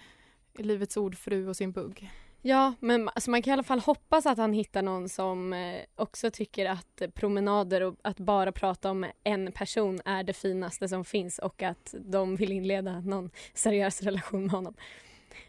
Livets 0.57 0.97
ordfru 0.97 1.47
och 1.47 1.55
sin 1.55 1.71
bugg. 1.71 2.09
Ja, 2.41 2.73
men 2.79 3.09
alltså 3.09 3.31
man 3.31 3.41
kan 3.41 3.51
i 3.51 3.53
alla 3.53 3.63
fall 3.63 3.79
hoppas 3.79 4.25
att 4.25 4.37
han 4.37 4.53
hittar 4.53 4.81
någon 4.81 5.09
som 5.09 5.53
eh, 5.53 5.81
också 5.95 6.31
tycker 6.31 6.65
att 6.65 7.01
promenader 7.13 7.81
och 7.81 7.95
att 8.01 8.19
bara 8.19 8.51
prata 8.51 8.91
om 8.91 9.05
en 9.23 9.51
person 9.51 10.01
är 10.05 10.23
det 10.23 10.33
finaste 10.33 10.87
som 10.87 11.05
finns 11.05 11.39
och 11.39 11.63
att 11.63 11.95
de 11.99 12.35
vill 12.35 12.51
inleda 12.51 12.99
någon 12.99 13.29
seriös 13.53 14.01
relation 14.01 14.41
med 14.41 14.51
honom. 14.51 14.75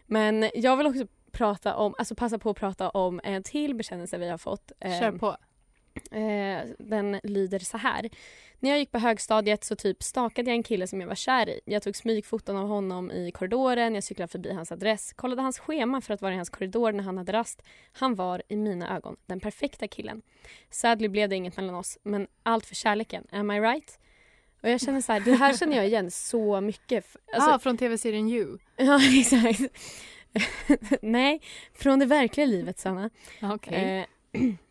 Men 0.05 0.49
jag 0.53 0.77
vill 0.77 0.87
också 0.87 1.07
prata 1.31 1.75
om, 1.75 1.95
alltså 1.97 2.15
passa 2.15 2.39
på 2.39 2.49
att 2.49 2.57
prata 2.57 2.89
om 2.89 3.21
en 3.23 3.43
till 3.43 3.75
bekännelse 3.75 4.17
vi 4.17 4.29
har 4.29 4.37
fått. 4.37 4.71
Eh, 4.79 4.99
Kör 4.99 5.11
på. 5.11 5.37
Eh, 6.11 6.69
den 6.79 7.19
lyder 7.23 7.59
så 7.59 7.77
här. 7.77 8.09
När 8.59 8.69
jag 8.69 8.79
gick 8.79 8.91
på 8.91 8.99
högstadiet 8.99 9.63
så 9.63 9.75
typ 9.75 10.03
stakade 10.03 10.49
jag 10.49 10.55
en 10.55 10.63
kille 10.63 10.87
som 10.87 11.01
jag 11.01 11.07
var 11.07 11.15
kär 11.15 11.49
i. 11.49 11.59
Jag 11.65 11.83
tog 11.83 11.95
smygfoton 11.95 12.57
av 12.57 12.67
honom 12.67 13.11
i 13.11 13.31
korridoren, 13.31 13.95
jag 13.95 14.03
cyklade 14.03 14.31
förbi 14.31 14.53
hans 14.53 14.71
adress, 14.71 15.13
kollade 15.13 15.41
hans 15.41 15.59
schema 15.59 16.01
för 16.01 16.13
att 16.13 16.21
vara 16.21 16.33
i 16.33 16.35
hans 16.35 16.49
korridor 16.49 16.91
när 16.91 17.03
han 17.03 17.17
hade 17.17 17.33
rast. 17.33 17.61
Han 17.91 18.15
var 18.15 18.41
i 18.47 18.55
mina 18.55 18.95
ögon 18.95 19.15
den 19.25 19.39
perfekta 19.39 19.87
killen. 19.87 20.21
Sadly 20.69 21.07
blev 21.07 21.29
det 21.29 21.35
inget 21.35 21.57
mellan 21.57 21.75
oss, 21.75 21.97
men 22.03 22.27
allt 22.43 22.65
för 22.65 22.75
kärleken. 22.75 23.27
Am 23.31 23.51
I 23.51 23.59
right? 23.59 23.99
Och 24.61 24.69
jag 24.69 24.81
känner 24.81 25.01
så 25.01 25.11
här, 25.13 25.19
det 25.19 25.33
här 25.33 25.57
känner 25.57 25.75
jag 25.75 25.87
igen 25.87 26.11
så 26.11 26.61
mycket. 26.61 27.05
Alltså, 27.33 27.49
ah, 27.49 27.59
från 27.59 27.77
tv-serien 27.77 28.27
You. 28.27 28.57
ja, 28.75 28.99
exakt. 29.19 29.59
Nej, 31.01 31.41
från 31.73 31.99
det 31.99 32.05
verkliga 32.05 32.45
livet, 32.45 32.79
Sanna. 32.79 33.09
Okej. 33.41 34.07
Eh, 34.31 34.41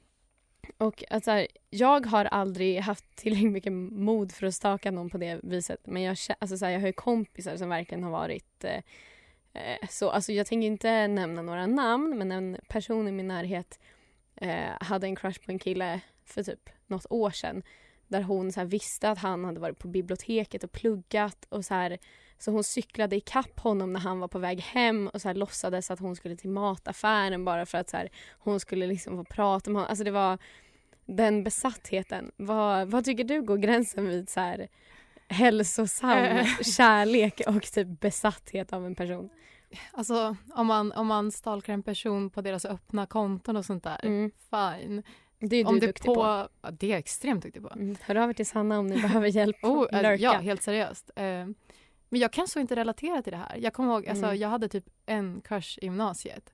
och 0.78 1.04
att 1.10 1.24
så 1.24 1.30
här, 1.30 1.46
jag 1.70 2.06
har 2.06 2.24
aldrig 2.24 2.80
haft 2.80 3.16
tillräckligt 3.16 3.52
mycket 3.52 3.72
mod 3.72 4.32
för 4.32 4.46
att 4.46 4.54
staka 4.54 4.90
någon 4.90 5.10
på 5.10 5.18
det 5.18 5.40
viset. 5.42 5.80
Men 5.86 6.02
jag, 6.02 6.16
alltså 6.38 6.56
så 6.58 6.64
här, 6.64 6.72
jag 6.72 6.80
har 6.80 6.86
ju 6.86 6.92
kompisar 6.92 7.56
som 7.56 7.68
verkligen 7.68 8.04
har 8.04 8.10
varit 8.10 8.64
eh, 8.64 8.80
eh, 9.52 9.88
så. 9.90 10.10
Alltså 10.10 10.32
jag 10.32 10.46
tänker 10.46 10.66
inte 10.66 11.08
nämna 11.08 11.42
några 11.42 11.66
namn 11.66 12.18
men 12.18 12.32
en 12.32 12.58
person 12.68 13.08
i 13.08 13.12
min 13.12 13.28
närhet 13.28 13.80
eh, 14.36 14.70
hade 14.80 15.06
en 15.06 15.16
crush 15.16 15.40
på 15.44 15.50
en 15.50 15.58
kille 15.58 16.00
för 16.24 16.42
typ 16.42 16.70
något 16.86 17.06
år 17.10 17.30
sedan. 17.30 17.62
Där 18.08 18.22
hon 18.22 18.52
så 18.52 18.60
här, 18.60 18.66
visste 18.66 19.10
att 19.10 19.18
han 19.18 19.44
hade 19.44 19.60
varit 19.60 19.78
på 19.78 19.88
biblioteket 19.88 20.64
och 20.64 20.72
pluggat 20.72 21.46
och 21.48 21.64
så 21.64 21.74
här 21.74 21.98
så 22.38 22.50
hon 22.50 22.64
cyklade 22.64 23.16
i 23.16 23.20
kapp 23.20 23.60
honom 23.60 23.92
när 23.92 24.00
han 24.00 24.20
var 24.20 24.28
på 24.28 24.38
väg 24.38 24.60
hem 24.60 25.08
och 25.08 25.22
så 25.22 25.28
här 25.28 25.34
låtsades 25.34 25.90
att 25.90 26.00
hon 26.00 26.16
skulle 26.16 26.36
till 26.36 26.50
mataffären 26.50 27.44
bara 27.44 27.66
för 27.66 27.78
att 27.78 27.90
så 27.90 27.96
här, 27.96 28.08
hon 28.38 28.60
skulle 28.60 28.86
liksom 28.86 29.16
få 29.16 29.24
prata 29.24 29.70
med 29.70 29.76
honom. 29.80 29.90
Alltså 29.90 30.04
det 30.04 30.10
var 30.10 30.38
den 31.06 31.44
besattheten. 31.44 32.32
Vad, 32.36 32.88
vad 32.88 33.04
tycker 33.04 33.24
du 33.24 33.42
går 33.42 33.56
gränsen 33.56 34.08
vid 34.08 34.28
så 34.28 34.40
här 34.40 34.68
hälsosam 35.28 36.44
kärlek 36.76 37.40
och 37.46 37.62
typ 37.62 38.00
besatthet 38.00 38.72
av 38.72 38.86
en 38.86 38.94
person? 38.94 39.30
Alltså 39.92 40.36
om 40.54 40.66
man, 40.66 40.92
om 40.92 41.06
man 41.06 41.32
stalkar 41.32 41.72
en 41.72 41.82
person 41.82 42.30
på 42.30 42.40
deras 42.40 42.64
öppna 42.64 43.06
konton 43.06 43.56
och 43.56 43.64
sånt 43.64 43.84
där, 43.84 44.00
Mm. 44.02 44.30
fine. 44.50 45.02
Det 45.38 45.56
är 45.56 45.68
om 45.68 45.80
du 45.80 45.86
duktig 45.86 46.04
på. 46.04 46.48
Ja, 46.62 46.70
det 46.70 46.86
är 46.86 46.90
jag 46.90 46.98
extremt 46.98 47.42
duktig 47.42 47.62
på. 47.62 47.68
Mm. 47.68 47.96
Hör 48.00 48.14
av 48.14 48.30
er 48.30 48.34
till 48.34 48.46
Sanna 48.46 48.78
om 48.78 48.86
ni 48.86 49.02
behöver 49.02 49.28
hjälp. 49.28 49.56
Oh, 49.62 49.86
eh, 49.92 50.14
ja, 50.14 50.32
helt 50.32 50.62
seriöst. 50.62 51.10
Eh, 51.16 51.46
men 52.14 52.20
jag 52.20 52.32
kan 52.32 52.48
så 52.48 52.60
inte 52.60 52.76
relatera 52.76 53.22
till 53.22 53.30
det 53.32 53.36
här. 53.36 53.56
Jag 53.56 53.72
kommer 53.74 53.92
ihåg, 53.92 54.08
alltså, 54.08 54.24
Mm. 54.24 54.38
jag 54.38 54.48
hade 54.48 54.68
typ 54.68 54.84
en 55.06 55.40
crush 55.40 55.78
i 55.78 55.84
gymnasiet. 55.84 56.52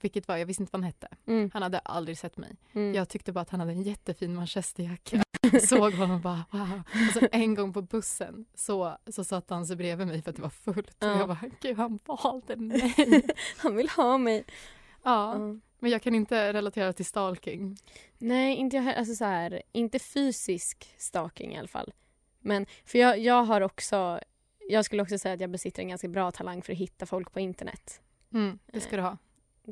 Vilket 0.00 0.28
var, 0.28 0.36
jag 0.36 0.46
visste 0.46 0.62
inte 0.62 0.70
vad 0.72 0.80
han 0.80 0.86
hette. 0.86 1.08
Mm. 1.26 1.50
Han 1.52 1.62
hade 1.62 1.78
aldrig 1.78 2.18
sett 2.18 2.36
mig. 2.36 2.56
Mm. 2.72 2.94
Jag 2.94 3.08
tyckte 3.08 3.32
bara 3.32 3.40
att 3.40 3.50
han 3.50 3.60
hade 3.60 3.72
en 3.72 3.82
jättefin 3.82 4.34
manchesterjacka. 4.34 5.22
Såg 5.68 5.92
honom 5.94 6.16
och 6.16 6.20
bara 6.20 6.44
wow. 6.50 6.82
Och 7.08 7.12
så 7.12 7.28
en 7.32 7.54
gång 7.54 7.72
på 7.72 7.82
bussen 7.82 8.46
så, 8.54 8.96
så 9.06 9.24
satt 9.24 9.50
han 9.50 9.66
sig 9.66 9.76
bredvid 9.76 10.06
mig 10.06 10.22
för 10.22 10.30
att 10.30 10.36
det 10.36 10.42
var 10.42 10.50
fullt. 10.50 10.96
Ja. 10.98 11.14
Och 11.14 11.20
jag 11.20 11.28
bara, 11.28 11.38
gud 11.60 11.76
han 11.76 11.98
valde 12.06 12.56
mig. 12.70 12.94
Han 13.58 13.76
vill 13.76 13.88
ha 13.88 14.18
mig. 14.18 14.44
ja, 15.02 15.32
Ja. 15.32 15.38
men 15.78 15.90
jag 15.90 16.02
kan 16.02 16.14
inte 16.14 16.52
relatera 16.52 16.92
till 16.92 17.04
stalking. 17.06 17.76
Nej, 18.18 18.56
inte 18.56 18.76
jag. 18.76 18.94
Alltså 18.94 19.14
så 19.14 19.24
här, 19.24 19.62
inte 19.72 19.98
fysisk 19.98 20.94
stalking 20.98 21.54
i 21.54 21.58
alla 21.58 21.68
fall. 21.68 21.92
Men 22.40 22.66
för 22.84 22.98
jag, 22.98 23.18
jag 23.18 23.42
har 23.44 23.60
också, 23.60 24.20
jag 24.68 24.84
skulle 24.84 25.02
också 25.02 25.18
säga 25.18 25.34
att 25.34 25.40
jag 25.40 25.50
besitter 25.50 25.82
en 25.82 25.88
ganska 25.88 26.08
bra 26.08 26.30
talang 26.30 26.62
för 26.62 26.72
att 26.72 26.78
hitta 26.78 27.06
folk 27.06 27.32
på 27.32 27.40
internet. 27.40 28.00
Mm, 28.32 28.58
det 28.66 28.80
ska 28.80 28.96
du 28.96 29.02
ha. 29.02 29.18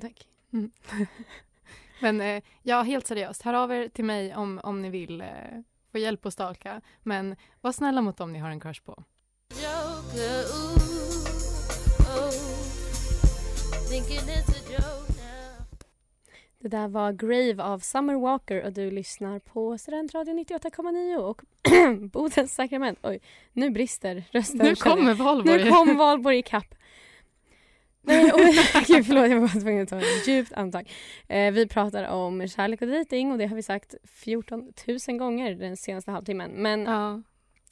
Tack. 0.00 0.28
Men 2.00 2.20
eh, 2.20 2.42
ja, 2.62 2.82
helt 2.82 3.06
seriöst, 3.06 3.42
hör 3.42 3.54
av 3.54 3.72
er 3.72 3.88
till 3.88 4.04
mig 4.04 4.34
om, 4.34 4.61
om 4.64 4.82
ni 4.82 4.90
vill 4.90 5.20
eh, 5.20 5.26
få 5.92 5.99
hjälp 5.99 6.26
att 6.26 6.32
stalka. 6.32 6.80
Men 7.02 7.37
var 7.61 7.72
snälla 7.72 8.00
mot 8.00 8.16
dem 8.16 8.32
ni 8.32 8.38
har 8.38 8.50
en 8.50 8.61
crush 8.61 8.82
på. 8.82 9.04
Joker, 9.50 10.44
ooh, 10.54 10.78
oh, 12.28 12.52
Det 16.62 16.69
där 16.69 16.88
var 16.88 17.12
Grave 17.12 17.62
av 17.62 17.78
Summer 17.78 18.14
Walker 18.14 18.64
och 18.64 18.73
du 18.73 18.90
lyssnar 18.90 19.38
på 19.38 19.78
Studentradion 19.78 20.38
98,9 20.38 21.16
och 21.16 21.42
Bodens 22.12 22.54
sakrament. 22.54 22.99
Oj, 23.02 23.21
nu 23.52 23.71
brister 23.71 24.25
rösten. 24.33 24.59
Nu 24.59 24.75
kommer 24.75 25.14
Valborg. 25.14 25.64
Nu 25.64 25.71
kom 25.71 25.97
Valborg 25.97 26.38
ikapp. 26.38 26.75
Nej, 28.02 28.31
oj, 28.35 28.52
gud 28.87 29.07
förlåt 29.07 29.31
jag 29.31 29.40
var 29.40 29.61
tvungen 29.61 29.83
att 29.83 29.88
ta 29.88 29.99
ett 29.99 30.28
djupt 30.28 30.52
andetag. 30.52 30.90
Eh, 31.28 31.52
vi 31.52 31.69
pratar 31.69 32.04
om 32.09 32.49
kärlek 32.49 32.83
och 32.83 32.88
dejting 32.88 33.33
och 33.33 33.38
det 33.38 33.47
har 33.47 33.57
vi 33.57 33.62
sagt 33.62 33.95
14 34.04 34.73
000 35.09 35.19
gånger 35.19 35.54
den 35.54 35.76
senaste 35.76 36.11
halvtimmen. 36.11 36.50
Men 36.50 36.83
Ja, 36.83 37.23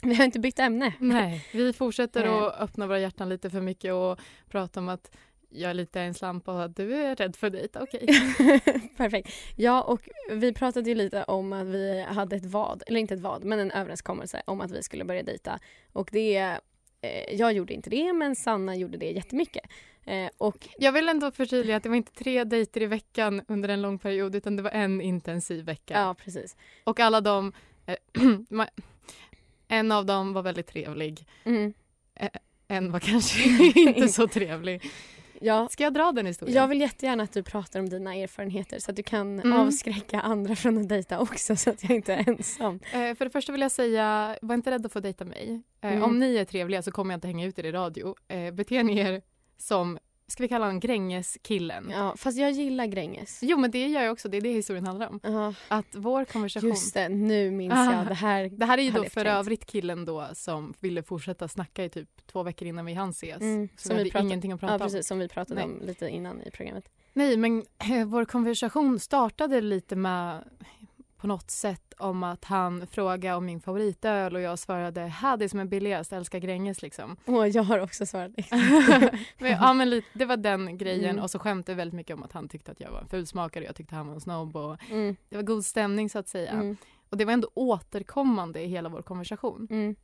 vi 0.02 0.14
har 0.14 0.24
inte 0.24 0.40
bytt 0.40 0.58
ämne. 0.58 0.92
nej, 0.98 1.46
vi 1.52 1.72
fortsätter 1.72 2.24
att 2.24 2.60
öppna 2.60 2.86
våra 2.86 2.98
hjärtan 3.00 3.28
lite 3.28 3.50
för 3.50 3.60
mycket 3.60 3.92
och 3.92 4.18
prata 4.48 4.80
om 4.80 4.88
att 4.88 5.10
jag 5.50 5.70
är 5.70 5.74
lite 5.74 6.00
en 6.00 6.14
slampa 6.14 6.52
och 6.52 6.62
att 6.62 6.76
du 6.76 6.94
är 6.94 7.16
rädd 7.16 7.36
för 7.36 7.50
dejt. 7.50 7.78
Okej. 7.80 8.06
Perfekt. 8.96 9.30
Ja, 9.56 9.82
och 9.82 10.08
vi 10.30 10.52
pratade 10.52 10.88
ju 10.90 10.94
lite 10.94 11.24
om 11.24 11.52
att 11.52 11.66
vi 11.66 12.02
hade 12.08 12.36
ett 12.36 12.44
vad, 12.44 12.82
eller 12.86 13.00
inte 13.00 13.14
ett 13.14 13.20
vad, 13.20 13.44
men 13.44 13.58
en 13.58 13.70
överenskommelse 13.70 14.42
om 14.44 14.60
att 14.60 14.70
vi 14.70 14.82
skulle 14.82 15.04
börja 15.04 15.22
dejta. 15.22 15.58
Och 15.92 16.08
det, 16.12 16.36
eh, 17.00 17.34
jag 17.34 17.52
gjorde 17.52 17.74
inte 17.74 17.90
det, 17.90 18.12
men 18.12 18.36
Sanna 18.36 18.76
gjorde 18.76 18.98
det 18.98 19.10
jättemycket. 19.10 19.64
Eh, 20.04 20.30
och 20.38 20.68
Jag 20.78 20.92
vill 20.92 21.08
ändå 21.08 21.30
förtydliga 21.30 21.76
att 21.76 21.82
det 21.82 21.88
var 21.88 21.96
inte 21.96 22.12
tre 22.12 22.44
dejter 22.44 22.82
i 22.82 22.86
veckan 22.86 23.42
under 23.48 23.68
en 23.68 23.82
lång 23.82 23.98
period 23.98 24.34
utan 24.34 24.56
det 24.56 24.62
var 24.62 24.70
en 24.70 25.00
intensiv 25.00 25.64
vecka. 25.64 25.94
ja, 25.94 26.14
precis. 26.14 26.56
Och 26.84 27.00
alla 27.00 27.20
de, 27.20 27.52
eh, 27.86 27.96
en 29.68 29.92
av 29.92 30.06
dem 30.06 30.32
var 30.32 30.42
väldigt 30.42 30.66
trevlig. 30.66 31.26
Mm. 31.44 31.72
En 32.68 32.92
var 32.92 33.00
kanske 33.00 33.42
inte 33.80 34.08
så 34.08 34.28
trevlig. 34.28 34.82
Ja, 35.42 35.68
Ska 35.70 35.84
jag 35.84 35.94
dra 35.94 36.12
den 36.12 36.26
historien? 36.26 36.56
Jag 36.56 36.68
vill 36.68 36.80
jättegärna 36.80 37.22
att 37.22 37.32
du 37.32 37.42
pratar 37.42 37.80
om 37.80 37.88
dina 37.88 38.14
erfarenheter 38.14 38.78
så 38.78 38.90
att 38.90 38.96
du 38.96 39.02
kan 39.02 39.40
Mm. 39.40 39.52
avskräcka 39.60 40.20
andra 40.20 40.56
från 40.56 40.78
att 40.78 40.88
dejta 40.88 41.18
också 41.20 41.56
så 41.56 41.70
att 41.70 41.82
jag 41.82 41.92
inte 41.92 42.14
är 42.14 42.28
ensam. 42.28 42.80
Eh, 42.92 43.14
för 43.14 43.24
det 43.24 43.30
första 43.30 43.52
vill 43.52 43.60
jag 43.60 43.70
säga, 43.70 44.36
var 44.42 44.54
inte 44.54 44.70
rädd 44.70 44.86
att 44.86 44.92
få 44.92 45.00
dejta 45.00 45.24
mig. 45.24 45.62
Eh, 45.80 45.90
Mm. 45.92 46.02
Om 46.02 46.18
ni 46.18 46.36
är 46.36 46.44
trevliga 46.44 46.82
så 46.82 46.90
kommer 46.92 47.14
jag 47.14 47.16
inte 47.16 47.26
hänga 47.26 47.46
ut 47.46 47.58
er 47.58 47.64
i 47.64 47.72
radio. 47.72 48.14
Eh, 48.28 48.50
bete 48.54 48.82
ni 48.82 48.98
er 48.98 49.22
som 49.58 49.98
ska 50.30 50.42
vi 50.42 50.48
kalla 50.48 50.64
honom 50.66 50.80
Gränges-killen? 50.80 51.88
Ja, 51.90 52.14
fast 52.16 52.38
jag 52.38 52.50
gillar 52.50 52.86
Gränges. 52.86 53.38
Jo 53.42 53.58
men 53.58 53.70
det 53.70 53.86
gör 53.86 54.02
jag 54.02 54.12
också, 54.12 54.28
det 54.28 54.36
är 54.36 54.40
det 54.40 54.52
historien 54.52 54.86
handlar 54.86 55.08
om. 55.08 55.20
Ja, 55.22 55.54
Att 55.68 55.86
vår 55.92 56.24
konversation 56.24 56.70
just 56.70 56.94
det, 56.94 57.08
nu 57.08 57.50
minns 57.50 57.74
Ah. 57.74 57.92
jag. 57.92 58.06
Det 58.06 58.14
här, 58.14 58.48
Det 58.52 58.66
här 58.66 58.78
är 58.78 58.82
ju 58.82 58.90
då 58.90 59.04
för 59.04 59.24
övrigt 59.24 59.66
killen 59.66 60.04
då 60.04 60.26
som 60.32 60.74
ville 60.80 61.02
fortsätta 61.02 61.48
snacka 61.48 61.84
i 61.84 61.88
typ 61.88 62.26
två 62.26 62.42
veckor 62.42 62.68
innan 62.68 62.84
vi 62.86 62.94
hann 62.94 63.10
ses. 63.10 63.40
Mm, 63.40 63.68
så 63.76 63.88
som 63.88 63.96
vi 63.96 64.00
hade 64.00 64.10
pratade- 64.10 64.28
ingenting 64.28 64.52
att 64.52 64.60
prata 64.60 64.72
ja, 64.72 64.74
om. 64.74 64.80
precis, 64.80 65.06
som 65.06 65.18
vi 65.18 65.28
pratade 65.28 65.60
Nej. 65.60 65.64
om 65.64 65.86
lite 65.86 66.08
innan 66.08 66.42
i 66.42 66.50
programmet. 66.50 66.84
Nej, 67.12 67.36
men 67.36 67.64
eh, 67.90 68.04
vår 68.06 68.24
konversation 68.24 68.98
startade 69.00 69.60
lite 69.60 69.96
med 69.96 70.44
på 71.20 71.26
något 71.26 71.50
sätt 71.50 71.94
om 71.98 72.22
att 72.22 72.44
han 72.44 72.86
frågade 72.86 73.36
om 73.36 73.46
min 73.46 73.60
favoritöl 73.60 74.34
och 74.34 74.40
jag 74.40 74.58
svarade 74.58 75.12
det 75.38 75.48
som 75.48 75.60
är 75.60 75.64
billigast, 75.64 76.12
älskar 76.12 76.38
Gränges 76.38 76.82
liksom. 76.82 77.16
Åh, 77.26 77.46
jag 77.46 77.62
har 77.62 77.78
också 77.78 78.06
svarat. 78.06 78.30
men, 79.38 79.50
ja, 79.50 79.72
men 79.72 79.90
lite, 79.90 80.08
det 80.12 80.24
var 80.24 80.36
den 80.36 80.78
grejen 80.78 81.10
Mm. 81.10 81.22
och 81.22 81.30
så 81.30 81.38
skämtade 81.38 81.76
väldigt 81.76 81.94
mycket 81.94 82.16
om 82.16 82.22
att 82.22 82.32
han 82.32 82.48
tyckte 82.48 82.72
att 82.72 82.80
jag 82.80 82.90
var 82.90 83.00
en 83.00 83.06
fulsmakare 83.08 83.64
och 83.64 83.68
jag 83.68 83.76
tyckte 83.76 83.94
han 83.94 84.06
var 84.06 84.14
en 84.14 84.20
snobb 84.20 84.56
och 84.56 84.76
Mm, 84.90 85.16
det 85.28 85.36
var 85.36 85.42
god 85.42 85.64
stämning 85.64 86.10
så 86.10 86.18
att 86.18 86.28
säga. 86.28 86.50
mm, 86.50 86.76
Och 87.10 87.16
det 87.16 87.24
var 87.24 87.32
ändå 87.32 87.50
återkommande 87.54 88.60
i 88.62 88.66
hela 88.66 88.88
vår 88.88 89.02
konversation. 89.02 89.66
mm. 89.70 89.96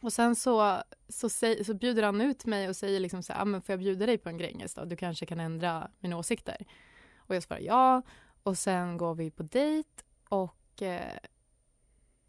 Och 0.00 0.12
sen 0.12 0.36
så, 0.36 0.82
så, 1.08 1.28
säg, 1.28 1.64
så 1.64 1.74
bjuder 1.74 2.02
han 2.02 2.20
ut 2.20 2.46
mig 2.46 2.68
och 2.68 2.76
säger 2.76 3.00
liksom 3.00 3.22
så 3.22 3.32
här, 3.32 3.40
ah, 3.42 3.44
men 3.44 3.62
får 3.62 3.72
jag 3.72 3.78
bjuda 3.80 4.06
dig 4.06 4.18
på 4.18 4.28
en 4.28 4.38
Gränges 4.38 4.74
då? 4.74 4.84
Du 4.84 4.96
kanske 4.96 5.26
kan 5.26 5.40
ändra 5.40 5.90
mina 6.00 6.16
åsikter. 6.18 6.56
Och 7.18 7.34
jag 7.34 7.42
svarar 7.42 7.60
ja. 7.60 8.02
Och 8.42 8.58
sen 8.58 8.96
går 8.96 9.14
vi 9.14 9.30
på 9.30 9.42
dejt 9.42 9.88
och 10.28 10.56
eh, 10.82 11.00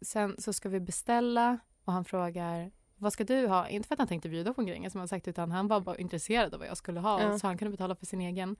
sen 0.00 0.36
så 0.38 0.52
ska 0.52 0.68
vi 0.68 0.80
beställa 0.80 1.58
och 1.84 1.92
han 1.92 2.04
frågar 2.04 2.70
vad 2.98 3.12
ska 3.12 3.24
du 3.24 3.46
ha? 3.46 3.68
Inte 3.68 3.88
för 3.88 3.94
att 3.94 3.98
han 3.98 4.08
tänkte 4.08 4.28
bjuda 4.28 4.54
på 4.54 4.60
en 4.60 4.66
Gränges 4.66 4.92
som 4.92 4.98
han 4.98 5.08
sagt 5.08 5.28
utan 5.28 5.50
han 5.52 5.68
var 5.68 5.80
bara 5.80 5.96
intresserad 5.96 6.54
av 6.54 6.60
vad 6.60 6.68
jag 6.68 6.76
skulle 6.76 7.00
ha 7.00 7.22
Ja. 7.22 7.38
så 7.38 7.46
han 7.46 7.58
kunde 7.58 7.70
betala 7.70 7.94
för 7.96 8.06
sin 8.06 8.20
egen. 8.20 8.56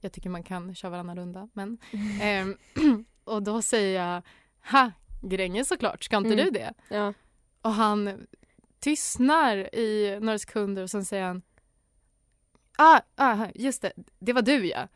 Jag 0.00 0.12
tycker 0.12 0.30
man 0.30 0.42
kan 0.42 0.74
köra 0.74 0.90
varannan 0.90 1.16
runda 1.16 1.48
men 1.52 1.78
ehm, 2.22 2.56
och 3.24 3.42
då 3.42 3.62
säger 3.62 4.00
jag 4.04 4.22
ha 4.72 4.90
Gränges 5.22 5.68
såklart, 5.68 6.04
ska 6.04 6.16
inte 6.16 6.32
Mm. 6.32 6.44
du 6.44 6.50
det? 6.50 6.74
Ja. 6.88 7.12
Och 7.62 7.72
han 7.72 8.26
tystnar 8.78 9.74
i 9.74 10.18
några 10.20 10.38
sekunder 10.38 10.82
och 10.82 10.90
sen 10.90 11.04
säger 11.04 11.24
han 11.24 11.42
Ah, 12.78 13.00
ah, 13.16 13.46
just 13.54 13.82
det, 13.82 13.92
det 14.18 14.32
var 14.32 14.42
du 14.42 14.66
ja. 14.66 14.88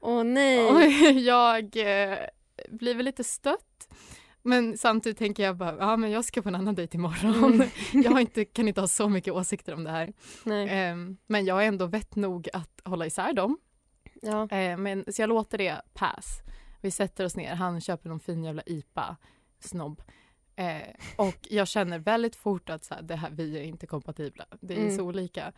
Åh 0.00 0.24
nej. 0.24 0.66
Och 0.70 0.82
jag 1.20 1.76
eh, 1.76 2.18
blir 2.68 2.94
väl 2.94 3.04
lite 3.04 3.24
stött. 3.24 3.88
Men 4.42 4.78
samtidigt 4.78 5.18
tänker 5.18 5.42
jag 5.42 5.56
bara, 5.56 5.76
ja 5.78 5.96
men 5.96 6.10
jag 6.10 6.24
ska 6.24 6.42
på 6.42 6.48
en 6.48 6.54
annan 6.54 6.74
dejt 6.74 6.96
imorgon. 6.96 7.54
Mm. 7.54 7.68
jag 8.04 8.10
har 8.10 8.20
inte, 8.20 8.44
kan 8.44 8.68
inte 8.68 8.80
ha 8.80 8.88
så 8.88 9.08
mycket 9.08 9.32
åsikter 9.34 9.74
om 9.74 9.84
det 9.84 9.90
här. 9.90 10.12
Ehm, 10.68 11.16
men 11.26 11.44
jag 11.44 11.62
är 11.64 11.68
ändå 11.68 11.86
vett 11.86 12.16
nog 12.16 12.48
att 12.52 12.80
hålla 12.84 13.06
isär 13.06 13.32
dem. 13.32 13.58
Ja. 14.22 14.48
Eh, 14.50 14.76
men, 14.76 15.04
så 15.12 15.22
jag 15.22 15.28
låter 15.28 15.58
det 15.58 15.82
pass. 15.92 16.38
Vi 16.80 16.90
sätter 16.90 17.24
oss 17.24 17.36
ner, 17.36 17.54
han 17.54 17.80
köper 17.80 18.08
någon 18.08 18.20
fin 18.20 18.44
jävla 18.44 18.62
IPA, 18.66 19.16
snobb. 19.60 20.02
Eh, 20.56 20.82
och 21.16 21.36
jag 21.50 21.68
känner 21.68 21.98
väldigt 21.98 22.36
fort 22.36 22.70
att 22.70 22.84
så 22.84 22.94
här, 22.94 23.02
det 23.02 23.16
här, 23.16 23.30
vi 23.30 23.58
är 23.58 23.62
inte 23.62 23.86
kompatibla. 23.86 24.44
Det 24.60 24.74
är 24.74 24.78
Mm. 24.80 24.96
så 24.96 25.02
olika. 25.02 25.52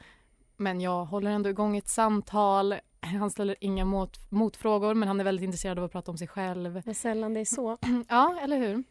Men 0.56 0.80
jag 0.80 1.04
håller 1.04 1.30
ändå 1.30 1.50
igång 1.50 1.76
ett 1.76 1.88
samtal. 1.88 2.74
Han 3.00 3.30
ställer 3.30 3.56
inga 3.60 3.84
mot, 3.84 4.30
motfrågor 4.30 4.94
men 4.94 5.08
han 5.08 5.20
är 5.20 5.24
väldigt 5.24 5.44
intresserad 5.44 5.78
av 5.78 5.84
att 5.84 5.92
prata 5.92 6.10
om 6.10 6.18
sig 6.18 6.28
själv. 6.28 6.82
Vad 6.86 6.96
sällan 6.96 7.34
det 7.34 7.40
är 7.40 7.44
så. 7.44 7.78
Ja, 8.08 8.38
eller 8.42 8.58
hur? 8.58 8.84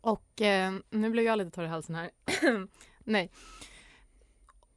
Och 0.00 0.40
eh, 0.40 0.72
nu 0.90 1.10
blev 1.10 1.24
jag 1.24 1.38
lite 1.38 1.50
torr 1.50 1.64
i 1.64 1.68
halsen 1.68 1.94
här. 1.94 2.10
Nej. 3.04 3.30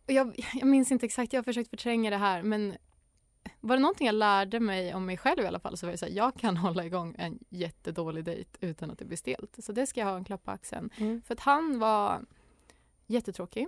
Jag, 0.06 0.46
jag 0.54 0.68
minns 0.68 0.92
inte 0.92 1.06
exakt, 1.06 1.34
jag 1.34 1.38
har 1.38 1.44
försökt 1.44 1.70
förtränga 1.70 2.10
det 2.10 2.18
här 2.18 2.44
men 2.44 2.78
var 3.60 3.76
det 3.76 3.82
någonting 3.82 4.08
jag 4.08 4.16
lärde 4.16 4.60
mig 4.60 4.94
om 4.94 5.06
mig 5.06 5.18
själv 5.18 5.44
i 5.44 5.48
alla 5.48 5.60
fall 5.60 5.78
så 5.78 5.86
var 5.86 5.92
det 5.92 5.98
så 5.98 6.06
här, 6.06 6.14
jag 6.14 6.36
kan 6.36 6.58
hålla 6.68 6.86
igång 6.86 7.16
en 7.18 7.40
jättedålig 7.50 8.24
dejt 8.26 8.58
utan 8.62 8.92
att 8.92 9.00
det 9.00 9.06
blir 9.06 9.18
stelt. 9.18 9.64
Så 9.64 9.72
det 9.72 9.88
ska 9.88 10.00
jag 10.00 10.08
ha 10.08 10.18
en 10.18 10.26
klapp 10.26 10.44
på 10.44 10.52
axeln. 10.52 10.90
Mm. 10.98 11.22
För 11.22 11.34
att 11.34 11.40
han 11.40 11.80
var 11.80 12.26
jättetråkig. 13.08 13.68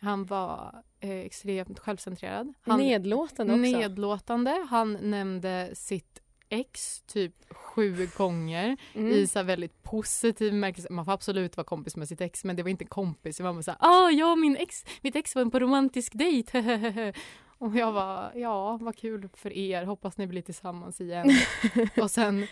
Han 0.00 0.24
var 0.24 0.82
eh, 1.00 1.10
extremt 1.10 1.78
självcentrerad. 1.78 2.54
Han, 2.62 2.80
Nedlåtande 2.80 3.52
också. 3.52 3.62
nedlåtande. 3.78 4.66
Han 4.70 4.92
nämnde 4.92 5.70
sitt 5.74 6.20
ex 6.50 7.02
typ 7.02 7.34
sju 7.50 8.08
gånger 8.16 8.76
Mm. 8.94 9.12
i 9.12 9.26
så 9.26 9.42
väldigt 9.42 9.82
positiv 9.82 10.52
bemärkelse. 10.52 10.92
Man 10.92 11.04
får 11.04 11.12
absolut 11.12 11.56
vara 11.56 11.64
kompis 11.64 11.96
med 11.96 12.08
sitt 12.08 12.20
ex 12.20 12.44
men 12.44 12.56
det 12.56 12.62
var 12.62 12.70
inte 12.70 12.84
kompis. 12.84 13.36
Det 13.36 13.42
var 13.42 13.52
bara 13.52 13.62
så 13.62 13.70
här, 13.70 13.78
ah, 13.80 14.10
ja, 14.10 14.36
min 14.36 14.56
ex, 14.56 14.84
mitt 15.02 15.16
ex 15.16 15.34
var 15.34 15.44
på 15.44 15.58
romantisk 15.58 16.12
dejt. 16.14 16.58
Och 17.60 17.76
jag 17.76 17.92
var, 17.92 18.32
ja 18.34 18.76
vad 18.80 18.96
kul 18.96 19.28
för 19.34 19.52
er, 19.52 19.84
hoppas 19.84 20.16
ni 20.18 20.26
blir 20.26 20.42
tillsammans 20.42 21.00
igen. 21.00 21.30
och 22.02 22.10
sen 22.10 22.46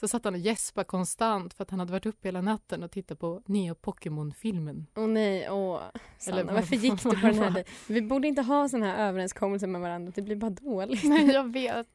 så 0.00 0.08
satt 0.08 0.24
han 0.24 0.34
och 0.34 0.40
gäspade 0.40 0.84
konstant 0.84 1.54
för 1.54 1.62
att 1.62 1.70
han 1.70 1.78
hade 1.80 1.92
varit 1.92 2.06
uppe 2.06 2.28
hela 2.28 2.40
natten 2.40 2.82
och 2.82 2.90
tittat 2.90 3.18
på 3.18 3.42
nya 3.46 3.74
Pokémon-filmen. 3.74 4.86
Åh 4.96 5.06
nej, 5.08 5.50
åh. 5.50 5.80
Sanna, 6.18 6.40
Eller- 6.40 6.52
varför 6.52 6.76
gick 6.76 7.02
du 7.02 7.10
på 7.10 7.14
den 7.16 7.34
här? 7.38 7.64
Vi 7.88 8.02
borde 8.02 8.28
inte 8.28 8.42
ha 8.42 8.68
såna 8.68 8.86
här 8.86 9.08
överenskommelser 9.08 9.66
med 9.66 9.80
varandra, 9.80 10.12
det 10.14 10.22
blir 10.22 10.36
bara 10.36 10.50
dåligt. 10.50 11.04
Nej, 11.04 11.30
jag 11.30 11.52
vet. 11.52 11.88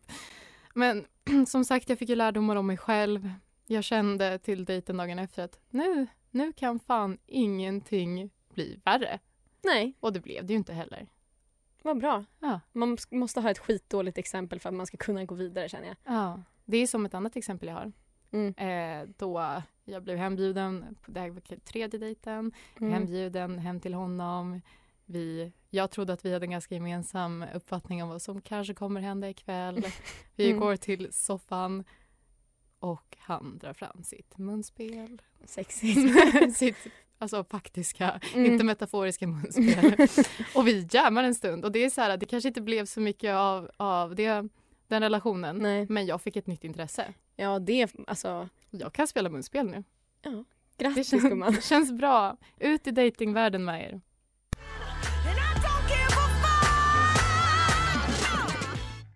Men 0.76 1.06
som 1.48 1.66
sagt, 1.66 1.90
jag 1.90 2.00
fick 2.00 2.10
ju 2.10 2.16
lärdomar 2.16 2.56
om 2.56 2.68
mig 2.68 2.78
själv. 2.78 3.30
Jag 3.68 3.84
kände 3.84 4.40
till 4.40 4.66
dejten 4.66 4.98
dagen 4.98 5.20
efter 5.20 5.44
att 5.44 5.60
nu, 5.70 6.08
nu 6.32 6.54
kan 6.54 6.80
fan 6.80 7.18
ingenting 7.26 8.30
bli 8.54 8.80
värre. 8.86 9.20
Nej, 9.64 9.94
Och 10.00 10.14
det 10.14 10.20
blev 10.20 10.46
det 10.46 10.54
ju 10.54 10.58
inte 10.58 10.74
heller. 10.74 11.08
vad 11.82 11.98
bra. 12.00 12.26
Ja. 12.40 12.60
Man 12.72 12.98
måste 13.12 13.42
ha 13.42 13.50
ett 13.52 13.60
skitdåligt 13.60 14.18
exempel 14.18 14.60
för 14.60 14.70
att 14.70 14.76
man 14.76 14.86
ska 14.86 14.98
kunna 14.98 15.26
gå 15.26 15.36
vidare 15.36 15.70
känner 15.70 15.88
jag. 15.88 15.96
Ja. 16.04 16.44
Det 16.66 16.78
är 16.78 16.88
som 16.88 17.06
ett 17.06 17.14
annat 17.14 17.36
exempel 17.36 17.68
jag 17.70 17.76
har. 17.76 17.92
Mm. 18.32 18.54
Eh, 18.58 19.10
då 19.18 19.62
jag 19.86 20.04
blev 20.04 20.18
hembjuden, 20.18 20.98
det 21.08 21.20
här 21.20 21.30
var 21.30 21.42
tredje 21.60 22.00
dejten, 22.00 22.52
Mm. 22.80 22.94
hembjuden 22.94 23.60
hem 23.60 23.80
till 23.80 23.94
honom. 23.94 24.62
Vi, 25.06 25.52
jag 25.70 25.92
trodde 25.92 26.14
att 26.14 26.26
vi 26.26 26.34
hade 26.34 26.46
en 26.46 26.52
ganska 26.52 26.76
gemensam 26.76 27.46
uppfattning 27.54 28.04
om 28.04 28.10
vad 28.10 28.22
som 28.22 28.42
kanske 28.42 28.74
kommer 28.74 29.02
hända 29.02 29.30
ikväll. 29.30 29.86
Vi 30.36 30.48
Mm. 30.50 30.60
går 30.60 30.76
till 30.76 31.08
soffan 31.14 31.84
och 32.80 33.18
han 33.20 33.58
drar 33.58 33.74
fram 33.74 34.04
sitt 34.04 34.38
munspel. 34.38 35.22
Sexigt. 35.46 36.56
sitt 36.58 36.78
alltså 37.18 37.44
faktiska, 37.44 38.20
Mm. 38.34 38.52
inte 38.52 38.66
metaforiska 38.66 39.28
munspel. 39.28 39.96
och 40.56 40.68
vi 40.68 40.88
jammar 40.92 41.24
en 41.24 41.36
stund 41.36 41.66
och 41.66 41.72
det 41.72 41.84
är 41.86 41.90
så 41.90 42.02
här, 42.02 42.18
det 42.18 42.26
kanske 42.26 42.48
inte 42.48 42.62
blev 42.62 42.86
så 42.86 43.00
mycket 43.00 43.34
av, 43.36 43.72
av 43.78 44.16
det, 44.16 44.50
den 44.88 45.02
relationen. 45.02 45.58
Nej. 45.58 45.86
Men 45.90 46.06
jag 46.06 46.22
fick 46.22 46.36
ett 46.36 46.48
nytt 46.48 46.64
intresse. 46.64 47.14
Ja, 47.36 47.60
det, 47.60 47.96
alltså, 48.08 48.50
Jag 48.70 48.94
kan 48.94 49.08
spela 49.08 49.30
munspel 49.30 49.66
nu. 49.68 49.84
ja. 50.22 50.44
Det 50.78 50.84
Grattis 50.84 51.10
känns, 51.10 51.24
gumman. 51.24 51.54
det 51.56 51.64
känns 51.64 51.92
bra. 51.92 52.38
Ut 52.60 52.88
i 52.88 52.92
datingvärlden 52.92 53.66
med 53.66 53.82
er. 53.84 54.02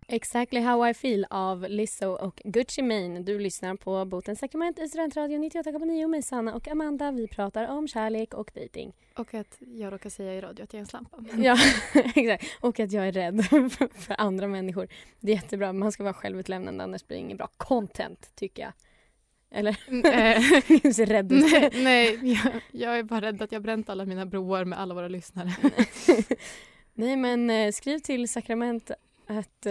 Exactly 0.10 0.60
how 0.62 0.90
I 0.90 0.94
feel 0.94 1.26
av 1.30 1.66
Lizzo 1.70 2.10
och 2.10 2.42
Gucci 2.44 2.82
Mane. 2.82 3.20
Du 3.20 3.40
lyssnar 3.40 3.76
på 3.76 4.06
Botens 4.06 4.40
sakrament 4.40 4.80
i 4.80 4.88
Studentradion 4.88 5.44
98,9 5.44 6.08
med 6.08 6.26
Sanna 6.26 6.56
och 6.56 6.68
Amanda. 6.68 7.12
Vi 7.12 7.28
pratar 7.28 7.68
om 7.68 7.88
kärlek 7.88 8.34
och 8.34 8.52
dating. 8.56 8.94
Och 9.16 9.34
att 9.34 9.58
jag 9.60 9.94
råkar 9.94 10.10
säga 10.10 10.34
i 10.34 10.42
radio 10.42 10.64
att 10.64 10.74
jag 10.74 10.78
är 10.78 10.82
en 10.82 10.86
slampa. 10.86 11.18
Ja, 11.38 11.58
exakt. 12.16 12.46
Och 12.60 12.80
att 12.80 12.92
jag 12.92 13.08
är 13.08 13.12
rädd 13.12 13.46
för, 13.96 14.22
andra 14.22 14.48
människor. 14.48 14.88
Det 15.20 15.32
är 15.32 15.36
jättebra. 15.36 15.74
Man 15.74 15.92
ska 15.92 16.04
vara 16.04 16.14
självutlämnande 16.14 16.84
annars 16.84 17.08
blir 17.08 17.18
det 17.18 17.22
inget 17.22 17.38
bra 17.38 17.50
content, 17.58 18.32
tycker 18.36 18.64
jag. 18.64 18.74
Eller? 19.52 19.78
Du 20.84 20.94
ser 20.94 21.06
rädd 21.06 21.32
ut. 21.32 21.52
nej, 21.52 21.72
nej 21.74 22.34
jag, 22.44 22.62
jag 22.72 23.00
är 23.00 23.04
bara 23.04 23.22
rädd 23.22 23.42
att 23.42 23.52
jag 23.52 23.62
bränt 23.62 23.90
alla 23.90 24.06
mina 24.06 24.26
broar 24.26 24.66
med 24.66 24.80
alla 24.80 24.94
våra 24.94 25.08
lyssnare. 25.08 25.56
Nej, 26.94 27.16
men 27.16 27.50
eh, 27.50 27.72
skriv 27.72 28.00
till 28.00 28.30
sakrament 28.30 28.92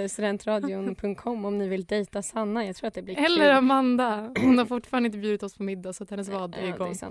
studentradion.com 0.09 1.45
om 1.45 1.59
ni 1.59 1.69
vill 1.69 1.85
dejta 1.85 2.23
Sanna. 2.23 2.67
Jag 2.67 2.77
tror 2.77 2.89
att 2.89 2.95
det 2.95 3.03
blir 3.03 3.19
Eller 3.19 3.45
kul. 3.45 3.57
Amanda. 3.57 4.33
Hon 4.41 4.59
har 4.59 4.65
fortfarande 4.67 5.07
inte 5.07 5.19
bjudit 5.19 5.43
oss 5.43 5.57
på 5.57 5.63
middag 5.63 5.93
så 5.93 6.05
att 6.05 6.11
hennes 6.11 6.29
vad 6.29 6.55
är 6.55 6.63
Ja, 6.63 6.75
igång. 6.75 6.95
Ja, 7.01 7.11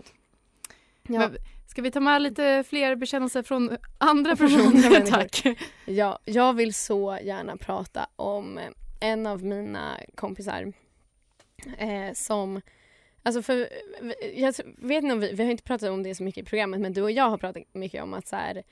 Men 1.19 1.37
ska 1.67 1.81
vi 1.81 1.91
ta 1.91 1.99
med 1.99 2.21
lite 2.21 2.63
fler 2.67 2.95
bekännelser 2.95 3.43
från 3.43 3.77
andra 3.97 4.35
personer? 4.35 5.05
Tack. 5.05 5.57
ja, 5.85 6.19
jag 6.25 6.53
vill 6.53 6.73
så 6.73 7.17
gärna 7.23 7.57
prata 7.57 8.07
om 8.15 8.59
en 8.99 9.27
av 9.27 9.43
mina 9.43 9.99
kompisar 10.15 10.73
eh, 11.77 12.13
som 12.13 12.61
Alltså 13.23 13.41
för, 13.41 13.69
jag 14.35 14.53
vet 14.77 15.03
inte 15.03 15.13
om 15.13 15.19
vi, 15.19 15.33
vi 15.33 15.43
har 15.43 15.51
inte 15.51 15.63
pratat 15.63 15.89
om 15.89 16.03
det 16.03 16.15
så 16.15 16.23
mycket 16.23 16.41
i 16.41 16.45
programmet 16.45 16.81
men 16.81 16.93
du 16.93 17.01
och 17.01 17.11
jag 17.11 17.29
har 17.29 17.37
pratat 17.37 17.63
mycket 17.73 18.03
om 18.03 18.13
att 18.13 18.27
så 18.27 18.35
här, 18.35 18.63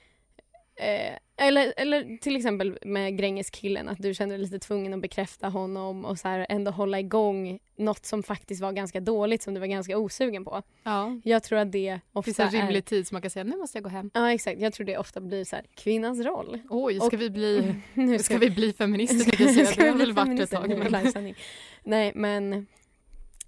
Eh, 0.76 1.18
eller, 1.36 1.74
eller 1.76 2.18
till 2.18 2.36
exempel 2.36 2.78
med 2.82 3.18
Gränges-killen, 3.18 3.88
att 3.88 3.98
du 3.98 4.14
kände 4.14 4.34
dig 4.36 4.42
lite 4.44 4.58
tvungen 4.58 4.94
att 4.94 5.00
bekräfta 5.00 5.48
honom 5.48 6.04
och 6.04 6.18
så 6.18 6.28
här 6.28 6.46
ändå 6.48 6.70
hålla 6.70 7.00
igång 7.00 7.58
något 7.76 8.06
som 8.06 8.22
faktiskt 8.22 8.62
var 8.62 8.72
ganska 8.72 9.00
dåligt, 9.00 9.42
som 9.42 9.54
du 9.54 9.60
var 9.60 9.66
ganska 9.66 9.98
osugen 9.98 10.44
på. 10.44 10.62
Ja. 10.82 11.20
Jag 11.24 11.42
tror 11.42 11.58
att 11.58 11.72
det 11.72 11.90
Det 11.90 12.00
ofta 12.12 12.22
finns 12.22 12.38
en 12.38 12.46
är... 12.46 12.62
rimlig 12.62 12.84
tid 12.84 13.06
som 13.06 13.14
man 13.14 13.22
kan 13.22 13.30
säga 13.30 13.44
nu 13.44 13.56
måste 13.56 13.78
jag 13.78 13.82
gå 13.82 13.88
hem. 13.90 14.10
Ja 14.14 14.32
exakt, 14.32 14.60
jag 14.60 14.72
tror 14.72 14.86
det 14.86 14.98
ofta 14.98 15.20
blir 15.20 15.44
så 15.44 15.56
här, 15.56 15.64
kvinnans 15.74 16.20
roll. 16.20 16.60
Oj, 16.70 16.96
ska 16.96 17.06
Och- 17.06 17.12
vi 17.22 17.30
bli, 17.30 17.74
nu 17.94 18.18
ska 18.18 18.38
vi 18.38 18.50
bli 18.50 18.72
feminister 18.72 19.42
jag 19.42 19.54
säga. 19.54 19.66
Ska 19.66 19.82
Det 19.82 19.88
har 19.90 19.96
vi 19.98 20.04
väl 20.04 20.12
varit 20.12 20.40
ett 20.40 20.50
tag. 20.50 20.68
Det 20.68 20.74
är 20.74 21.12
Men... 21.22 21.34
Nej 21.82 22.12
men 22.14 22.66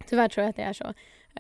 tyvärr 0.07 0.29
tror 0.29 0.43
jag 0.43 0.51
att 0.51 0.57
det 0.57 0.63
är 0.63 0.73
så. 0.73 0.95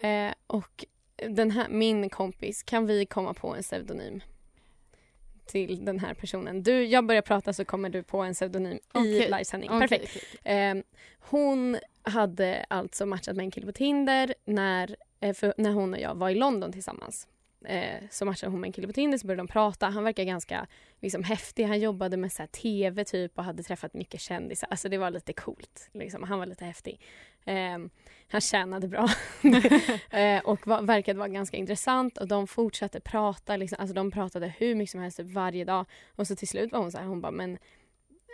Eh, 0.06 0.32
och 0.46 0.84
den 1.28 1.50
här, 1.50 1.68
min 1.68 2.10
kompis, 2.10 2.62
kan 2.62 2.86
vi 2.86 3.06
komma 3.06 3.34
på 3.34 3.54
en 3.54 3.62
pseudonym? 3.62 4.20
Till 5.46 5.84
den 5.84 5.98
här 5.98 6.14
personen. 6.14 6.62
Du, 6.62 6.84
jag 6.84 7.06
börjar 7.06 7.22
prata 7.22 7.52
så 7.52 7.64
kommer 7.64 7.88
du 7.88 8.02
på 8.02 8.18
en 8.18 8.34
pseudonym 8.34 8.72
i 8.76 8.80
Okej, 8.92 9.30
livesändning. 9.30 9.70
Okej, 9.70 9.88
Perfekt. 9.88 10.16
okej. 10.42 10.54
Eh, 10.70 10.76
hon 11.20 11.78
hade 12.02 12.66
alltså 12.70 13.06
matchat 13.06 13.36
med 13.36 13.44
en 13.44 13.50
kille 13.50 13.66
på 13.66 13.72
Tinder 13.72 14.34
när, 14.44 14.96
eh, 15.20 15.34
för, 15.34 15.54
när 15.56 15.70
hon 15.70 15.94
och 15.94 16.00
jag 16.00 16.14
var 16.14 16.30
i 16.30 16.34
London 16.34 16.72
tillsammans. 16.72 17.28
Eh, 17.66 18.02
så 18.10 18.24
matchade 18.24 18.50
hon 18.50 18.60
med 18.60 18.68
en 18.68 18.72
kille 18.72 18.86
på 18.86 18.92
Tinder 18.92 19.18
så 19.18 19.26
började 19.26 19.42
de 19.42 19.48
prata. 19.48 19.86
Han 19.86 20.04
verkar 20.04 20.24
ganska 20.24 20.66
liksom, 21.00 21.22
häftig. 21.22 21.64
Han 21.64 21.80
jobbade 21.80 22.16
med 22.16 22.32
så 22.32 22.42
här, 22.42 22.46
tv 22.46 23.04
typ 23.04 23.38
och 23.38 23.44
hade 23.44 23.62
träffat 23.62 23.94
mycket 23.94 24.20
kändisar. 24.20 24.68
Alltså 24.70 24.88
det 24.88 24.98
var 24.98 25.10
lite 25.10 25.32
coolt. 25.32 25.90
Liksom. 25.92 26.22
Han 26.22 26.38
var 26.38 26.46
lite 26.46 26.64
häftig. 26.64 27.00
Eh, 27.44 27.78
han 28.28 28.40
tjänade 28.40 28.88
bra 28.88 29.08
eh, 30.18 30.40
och 30.44 30.66
var, 30.66 30.82
verkade 30.82 31.18
vara 31.18 31.28
ganska 31.28 31.56
intressant 31.56 32.18
och 32.18 32.28
de 32.28 32.46
fortsatte 32.46 33.00
prata. 33.00 33.56
Liksom, 33.56 33.76
alltså 33.80 33.94
de 33.94 34.10
pratade 34.10 34.54
hur 34.58 34.74
mycket 34.74 34.90
som 34.90 35.00
helst 35.00 35.16
typ, 35.16 35.30
varje 35.30 35.64
dag. 35.64 35.86
Och 36.16 36.26
så 36.26 36.36
till 36.36 36.48
slut 36.48 36.72
var 36.72 36.78
hon 36.78 36.92
så 36.92 36.98
här, 36.98 37.04
hon 37.04 37.20
bara 37.20 37.32
men, 37.32 37.58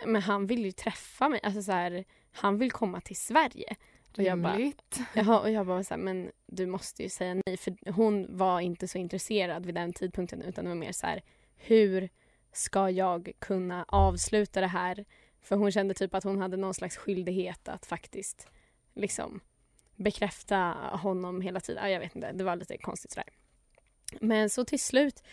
men 0.05 0.21
han 0.21 0.47
vill 0.47 0.65
ju 0.65 0.71
träffa 0.71 1.29
mig. 1.29 1.39
Alltså 1.43 1.61
så 1.61 1.71
här, 1.71 2.03
han 2.31 2.57
vill 2.57 2.71
komma 2.71 3.01
till 3.01 3.17
Sverige. 3.17 3.75
Och 4.17 4.23
jag 4.23 4.39
bara. 4.41 4.71
Jaha, 5.13 5.39
och 5.39 5.51
jag 5.51 5.65
bara 5.67 5.83
så 5.83 5.93
här, 5.93 6.01
men 6.01 6.31
du 6.47 6.65
måste 6.65 7.03
ju 7.03 7.09
säga 7.09 7.33
nej. 7.45 7.57
För 7.57 7.91
hon 7.91 8.37
var 8.37 8.59
inte 8.59 8.87
så 8.87 8.97
intresserad 8.97 9.65
vid 9.65 9.75
den 9.75 9.93
tidpunkten 9.93 10.41
utan 10.41 10.65
det 10.65 10.69
var 10.69 10.75
mer 10.75 10.91
så 10.91 11.07
här, 11.07 11.21
hur 11.55 12.09
ska 12.51 12.89
jag 12.89 13.31
kunna 13.39 13.85
avsluta 13.87 14.61
det 14.61 14.67
här? 14.67 15.05
För 15.41 15.55
hon 15.55 15.71
kände 15.71 15.93
typ 15.93 16.13
att 16.13 16.23
hon 16.23 16.41
hade 16.41 16.57
någon 16.57 16.73
slags 16.73 16.97
skyldighet 16.97 17.67
att 17.67 17.85
faktiskt 17.85 18.47
liksom 18.95 19.39
bekräfta 19.95 20.57
honom 21.01 21.41
hela 21.41 21.59
tiden. 21.59 21.83
Ja, 21.83 21.89
Jag 21.89 21.99
vet 21.99 22.15
inte, 22.15 22.31
det 22.31 22.43
var 22.43 22.55
lite 22.55 22.77
konstigt 22.77 23.11
sådär. 23.11 23.29
Men 24.19 24.49
så 24.49 24.65
till 24.65 24.79
slut 24.79 25.23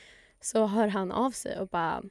så 0.41 0.67
hör 0.67 0.89
han 0.89 1.13
av 1.13 1.31
sig 1.31 1.59
och 1.59 1.69
bara, 1.69 2.03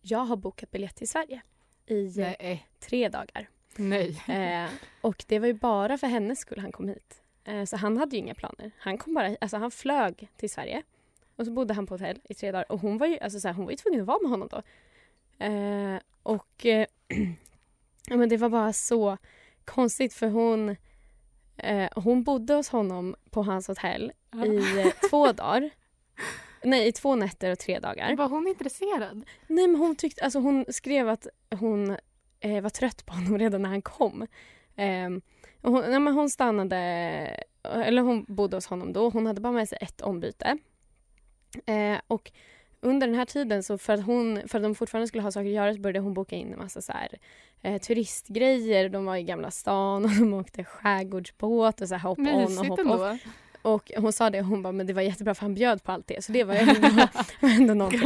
jag 0.00 0.18
har 0.18 0.36
bokat 0.36 0.70
biljett 0.70 0.96
till 0.96 1.08
Sverige 1.08 1.42
i 1.86 2.12
Nej. 2.16 2.68
tre 2.80 3.08
dagar. 3.08 3.48
Nej. 3.76 4.22
Eh, 4.28 4.70
och 5.00 5.24
det 5.28 5.38
var 5.38 5.46
ju 5.46 5.54
bara 5.54 5.98
för 5.98 6.06
hennes 6.06 6.38
skull 6.38 6.58
han 6.58 6.72
kom 6.72 6.88
hit. 6.88 7.22
Eh, 7.44 7.64
så 7.64 7.76
han 7.76 7.96
hade 7.96 8.16
ju 8.16 8.22
inga 8.22 8.34
planer. 8.34 8.70
Han 8.78 8.98
kom 8.98 9.14
bara, 9.14 9.36
alltså 9.40 9.56
han 9.56 9.70
flög 9.70 10.28
till 10.36 10.50
Sverige. 10.50 10.82
Och 11.36 11.46
så 11.46 11.52
bodde 11.52 11.74
han 11.74 11.86
på 11.86 11.94
hotell 11.94 12.20
i 12.24 12.34
tre 12.34 12.52
dagar. 12.52 12.72
Och 12.72 12.80
hon 12.80 12.98
var 12.98 13.06
ju, 13.06 13.18
alltså 13.18 13.40
så 13.40 13.48
här, 13.48 13.54
hon 13.54 13.64
var 13.64 13.70
ju 13.70 13.76
tvungen 13.76 14.00
att 14.00 14.06
vara 14.06 14.18
med 14.22 14.30
honom 14.30 14.48
då. 14.48 14.62
Eh, 15.44 16.00
och 16.22 16.66
eh, 16.66 16.86
ja, 18.06 18.16
men 18.16 18.28
det 18.28 18.36
var 18.36 18.48
bara 18.48 18.72
så 18.72 19.16
konstigt 19.64 20.14
för 20.14 20.28
hon, 20.28 20.76
eh, 21.56 21.88
hon 21.94 22.22
bodde 22.22 22.54
hos 22.54 22.68
honom 22.68 23.16
på 23.30 23.42
hans 23.42 23.68
hotell 23.68 24.12
i 24.46 24.80
eh, 24.80 24.92
två 25.10 25.32
dagar. 25.32 25.70
Nej, 26.64 26.88
i 26.88 26.92
två 26.92 27.14
nätter 27.14 27.52
och 27.52 27.58
tre 27.58 27.78
dagar. 27.78 28.16
Var 28.16 28.28
hon 28.28 28.48
intresserad? 28.48 29.24
Nej 29.46 29.68
men 29.68 29.80
hon 29.80 29.96
tyckte, 29.96 30.24
alltså 30.24 30.38
hon 30.38 30.64
skrev 30.68 31.08
att 31.08 31.26
hon 31.60 31.96
eh, 32.40 32.60
var 32.60 32.70
trött 32.70 33.06
på 33.06 33.14
honom 33.14 33.38
redan 33.38 33.62
när 33.62 33.68
han 33.68 33.82
kom. 33.82 34.26
Och 35.62 35.72
hon, 35.72 35.80
nej, 35.90 36.00
men 36.00 36.14
hon 36.14 36.30
stannade, 36.30 36.76
eller 37.62 38.02
hon 38.02 38.24
bodde 38.28 38.56
hos 38.56 38.66
honom 38.66 38.92
då. 38.92 39.10
Hon 39.10 39.26
hade 39.26 39.40
bara 39.40 39.52
med 39.52 39.68
sig 39.68 39.78
ett 39.80 40.00
ombyte. 40.00 40.58
Eh, 41.66 41.98
och 42.06 42.32
under 42.80 43.06
den 43.06 43.16
här 43.16 43.24
tiden, 43.24 43.62
så 43.62 43.78
för 43.78 43.92
att, 43.92 44.04
hon, 44.04 44.40
för 44.48 44.58
att 44.58 44.62
de 44.62 44.74
fortfarande 44.74 45.08
skulle 45.08 45.22
ha 45.22 45.30
saker 45.30 45.46
att 45.46 45.54
göra 45.54 45.74
så 45.74 45.80
började 45.80 45.98
hon 45.98 46.14
boka 46.14 46.36
in 46.36 46.52
en 46.52 46.58
massa 46.58 46.82
så 46.82 46.92
här, 46.92 47.18
eh, 47.62 47.80
turistgrejer. 47.80 48.88
De 48.88 49.04
var 49.04 49.16
i 49.16 49.22
Gamla 49.22 49.50
stan 49.50 50.04
och 50.04 50.10
de 50.10 50.34
åkte 50.34 50.64
skärgårdsbåt 50.64 51.80
och 51.80 51.88
så 51.88 51.94
här 51.94 52.08
hop 52.08 52.18
on 52.18 52.28
och 52.28 52.50
Mysigt 52.50 52.68
hop 52.68 52.78
off. 52.78 53.20
Och 53.62 53.90
hon 53.96 54.12
sa 54.12 54.30
det, 54.30 54.40
hon 54.40 54.62
bara, 54.62 54.72
men 54.72 54.86
det 54.86 54.92
var 54.92 55.02
jättebra 55.02 55.34
för 55.34 55.42
han 55.42 55.54
bjöd 55.54 55.82
på 55.82 55.92
allt 55.92 56.06
det. 56.06 56.24
Så 56.24 56.32
det 56.32 56.44
var 56.44 56.54
ändå, 56.54 56.88
var 57.40 57.50
ändå 57.50 57.74
någonting. 57.74 58.00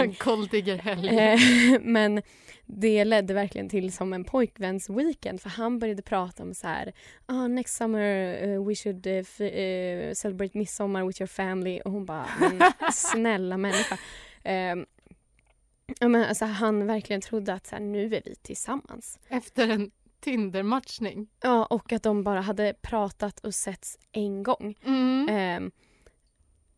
Eh, 1.18 1.40
men 1.80 2.22
det 2.66 3.04
ledde 3.04 3.34
verkligen 3.34 3.68
till 3.68 3.92
som 3.92 4.12
en 4.12 4.24
pojkvänsweekend 4.24 5.40
för 5.40 5.50
han 5.50 5.78
började 5.78 6.02
prata 6.02 6.42
om 6.42 6.54
så 6.54 6.66
här 6.66 6.92
ah, 7.26 7.46
next 7.46 7.76
summer 7.76 8.46
uh, 8.46 8.66
we 8.68 8.74
should 8.74 9.06
uh, 9.06 9.12
uh, 9.14 10.12
celebrate 10.12 10.58
midsommar 10.58 11.04
with 11.04 11.22
your 11.22 11.26
family 11.26 11.80
och 11.84 11.92
hon 11.92 12.04
bara 12.04 12.26
men 12.40 12.92
snälla 12.92 13.56
människa. 13.56 13.98
Eh, 14.42 14.76
men 16.00 16.24
alltså, 16.24 16.44
han 16.44 16.86
verkligen 16.86 17.20
trodde 17.20 17.52
att 17.52 17.66
så 17.66 17.76
här, 17.76 17.82
nu 17.82 18.04
är 18.04 18.22
vi 18.24 18.34
tillsammans. 18.42 19.18
Efter 19.28 19.68
en 19.68 19.90
Tinder-matchning. 20.24 21.26
Ja, 21.42 21.64
och 21.64 21.92
att 21.92 22.02
de 22.02 22.22
bara 22.24 22.40
hade 22.40 22.74
pratat 22.82 23.40
och 23.40 23.54
setts 23.54 23.98
en 24.12 24.42
gång. 24.42 24.74
Mm. 24.84 25.28
Ehm, 25.28 25.70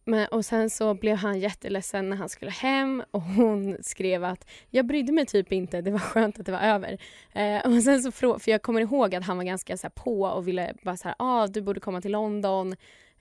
men, 0.05 0.29
och 0.29 0.45
sen 0.45 0.71
så 0.71 0.95
blev 0.95 1.17
han 1.17 1.41
jätteledsen 1.41 2.11
när 2.11 2.17
han 2.17 2.29
skulle 2.29 2.51
hem 2.51 3.03
och 3.11 3.23
hon 3.23 3.77
skrev 3.83 4.25
att 4.25 4.49
jag 4.71 4.87
brydde 4.87 5.13
mig 5.13 5.27
typ 5.27 5.53
inte, 5.53 5.81
det 5.81 5.91
var 5.91 5.99
skönt 5.99 6.39
att 6.41 6.47
det 6.47 6.53
var 6.53 6.61
över. 6.61 6.99
Eh, 7.33 7.67
och 7.67 7.83
sen 7.83 8.03
så 8.03 8.13
för 8.13 8.51
jag 8.51 8.63
kommer 8.63 8.81
ihåg 8.81 9.15
att 9.15 9.25
han 9.25 9.37
var 9.37 9.45
ganska 9.45 9.77
så 9.77 9.91
på 9.91 10.23
och 10.23 10.49
ville 10.49 10.75
bara 10.83 10.97
så 10.97 11.09
här, 11.09 11.15
ah, 11.19 11.47
du 11.47 11.61
borde 11.61 11.81
komma 11.81 12.01
till 12.01 12.13
London. 12.13 12.77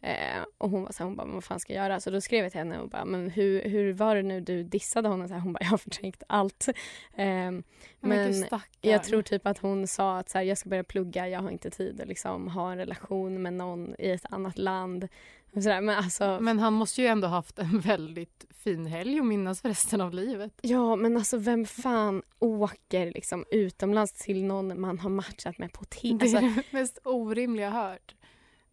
Eh, 0.05 0.43
och 0.57 0.69
hon 0.69 0.83
var 0.83 0.91
så 0.91 0.97
här, 1.03 1.05
hon 1.05 1.15
bara, 1.15 1.27
vad 1.27 1.43
fan 1.43 1.59
ska 1.59 1.73
jag 1.73 1.83
göra? 1.83 1.99
Så 1.99 2.09
då 2.09 2.21
skrev 2.21 2.43
jag 2.43 2.51
till 2.51 2.59
henne 2.59 2.79
och 2.79 2.89
bara, 2.89 3.05
men 3.05 3.29
hur, 3.29 3.61
hur 3.61 3.93
var 3.93 4.15
det 4.15 4.21
nu 4.23 4.41
du 4.41 4.63
dissade 4.63 5.09
honom? 5.09 5.27
Så 5.27 5.33
här, 5.33 5.41
hon 5.41 5.53
bara, 5.53 5.59
jag 5.63 5.69
har 5.69 5.77
förträngt 5.77 6.23
allt. 6.27 6.67
Ehm, 7.15 7.63
Men, 7.99 8.31
men 8.39 8.45
jag 8.81 9.03
tror 9.03 9.21
typ 9.21 9.47
att 9.47 9.57
hon 9.57 9.87
sa 9.87 10.17
att 10.17 10.29
så 10.29 10.37
här, 10.37 10.45
jag 10.45 10.57
ska 10.57 10.69
börja 10.69 10.83
plugga, 10.83 11.27
jag 11.29 11.39
har 11.41 11.49
inte 11.49 11.69
tid 11.69 12.01
att 12.01 12.07
liksom 12.07 12.47
ha 12.47 12.71
en 12.71 12.77
relation 12.77 13.41
med 13.41 13.53
någon 13.53 13.95
i 13.99 14.09
ett 14.09 14.25
annat 14.29 14.57
land. 14.57 15.07
Och 15.55 15.63
så 15.63 15.69
där. 15.69 15.81
Men 15.81 15.97
alltså, 15.97 16.37
Men 16.41 16.59
han 16.59 16.73
måste 16.73 17.01
ju 17.01 17.07
ändå 17.07 17.27
haft 17.27 17.59
en 17.59 17.79
väldigt 17.79 18.45
fin 18.63 18.85
helg 18.85 19.19
att 19.19 19.25
minnas 19.25 19.61
för 19.61 19.69
resten 19.69 20.01
av 20.01 20.13
livet. 20.13 20.51
ja 20.61 20.95
men 20.95 21.17
alltså 21.17 21.37
vem 21.37 21.65
fan 21.65 22.21
åker 22.39 23.11
liksom 23.11 23.45
utomlands 23.51 24.13
till 24.13 24.43
någon 24.43 24.81
man 24.81 24.99
har 24.99 25.09
matchat 25.09 25.57
med 25.57 25.73
på 25.73 25.85
Tinder? 25.85 26.25
Det 26.25 26.31
är 26.31 26.43
Alltså, 26.43 26.61
det 26.71 26.77
mest 26.77 26.99
orimliga 27.03 27.65
jag 27.65 27.71
hört. 27.73 28.15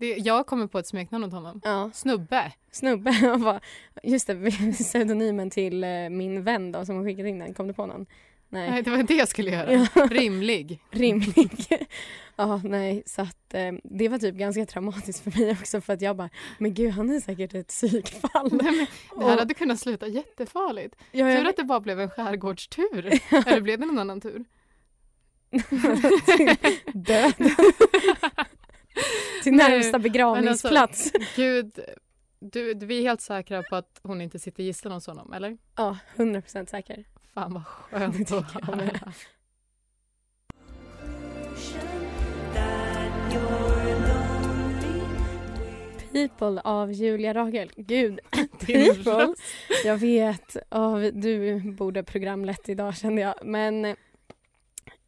Det, 0.02 0.16
jag 0.18 0.46
kommer 0.46 0.66
på 0.66 0.78
ett 0.78 0.86
smeknamn 0.86 1.24
åt 1.24 1.32
honom. 1.32 1.60
ja, 1.64 1.90
Snubbe. 1.94 2.52
snubbe. 2.70 3.36
Bara, 3.40 3.60
just 4.02 4.26
det, 4.26 4.50
pseudonymen 4.78 5.50
till 5.50 5.84
eh, 5.84 6.08
min 6.10 6.44
vän 6.44 6.72
då 6.72 6.84
som 6.86 6.96
har 6.96 7.04
skickat 7.04 7.26
in 7.26 7.38
den, 7.38 7.54
kom 7.54 7.66
du 7.66 7.72
på 7.74 7.86
någon? 7.86 8.06
Nej. 8.48 8.70
Nej, 8.70 8.82
det 8.82 8.90
var 8.90 9.02
det 9.02 9.14
jag 9.14 9.28
skulle 9.28 9.50
göra. 9.50 9.72
Ja. 9.72 10.06
Rimlig. 10.10 10.78
rimlig. 10.90 11.68
ja, 12.36 12.60
nej, 12.64 13.02
så 13.06 13.22
att 13.22 13.54
eh, 13.54 13.72
det 13.84 14.08
var 14.08 14.18
typ 14.18 14.34
ganska 14.34 14.66
traumatiskt 14.66 15.22
för 15.24 15.40
mig 15.40 15.52
också 15.52 15.80
för 15.80 15.92
att 15.92 16.00
jag 16.02 16.16
bara, 16.16 16.30
men 16.58 16.74
gud 16.74 16.90
han 16.90 17.10
är 17.10 17.20
säkert 17.20 17.54
ett 17.54 17.68
psykfall. 17.68 18.48
Nej, 18.52 18.64
men 18.72 18.86
det 19.18 19.24
här 19.24 19.32
Och- 19.34 19.38
hade 19.38 19.54
kunnat 19.54 19.80
sluta 19.80 20.06
jättefarligt. 20.06 20.94
Ja, 21.12 21.28
jag 21.30 21.38
Tur 21.42 21.48
att 21.48 21.56
det 21.56 21.64
bara 21.64 21.80
blev 21.80 22.00
en 22.00 22.10
skärgårdstur. 22.10 23.06
Eller 23.46 23.60
blev 23.60 23.80
det 23.80 23.86
någon 23.86 23.98
annan 23.98 24.20
tur? 24.20 24.44
Död. 26.94 27.34
Till 29.42 29.52
närmsta 29.52 29.98
begravningsplats. 29.98 31.12
Gud, 31.36 31.78
du, 32.40 32.74
du, 32.74 32.86
vi 32.86 32.98
är 32.98 33.02
helt 33.02 33.20
säkra 33.20 33.62
på 33.62 33.76
att 33.76 34.00
hon 34.02 34.20
inte 34.20 34.38
sitter 34.38 34.62
gisslan 34.62 34.92
hos 34.92 35.06
honom, 35.06 35.32
eller? 35.32 35.58
Ja, 35.76 35.98
100% 36.16 36.66
säker. 36.66 37.04
Fan 37.34 37.54
vad 37.54 37.66
skönt 37.90 38.32
att 38.32 38.66
höra. 38.66 39.12
People 46.12 46.60
av 46.64 46.92
Julia 46.92 47.34
Ragel. 47.34 47.70
Gud, 47.76 48.20
People. 48.66 49.34
Jag 49.84 49.96
vet. 49.96 50.56
Vi- 51.00 51.10
du 51.10 51.60
borde 51.72 52.02
programlett 52.02 52.68
idag 52.68 52.96
kände 52.96 53.22
jag. 53.22 53.34
Men 53.44 53.96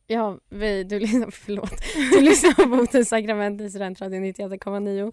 ja, 0.07 0.38
vi, 0.49 0.85
du 0.85 0.99
lyssnar, 0.99 1.31
förlåt. 1.45 1.83
Du 2.12 2.21
lyssnar 2.21 2.53
på 2.53 2.67
Botens 2.67 3.09
sakrament 3.09 3.61
i 3.61 3.71
Studentradion 3.71 4.25
98,9. 4.25 5.12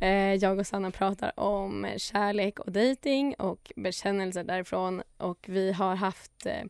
Eh, 0.00 0.34
jag 0.34 0.58
och 0.58 0.66
Sanna 0.66 0.90
pratar 0.90 1.40
om 1.40 1.86
kärlek 1.96 2.58
och 2.58 2.72
dating 2.72 3.34
och 3.34 3.72
bekännelser 3.76 4.44
därifrån. 4.44 5.02
Och 5.16 5.44
vi 5.48 5.72
har 5.72 5.94
haft 5.94 6.46
eh, 6.46 6.62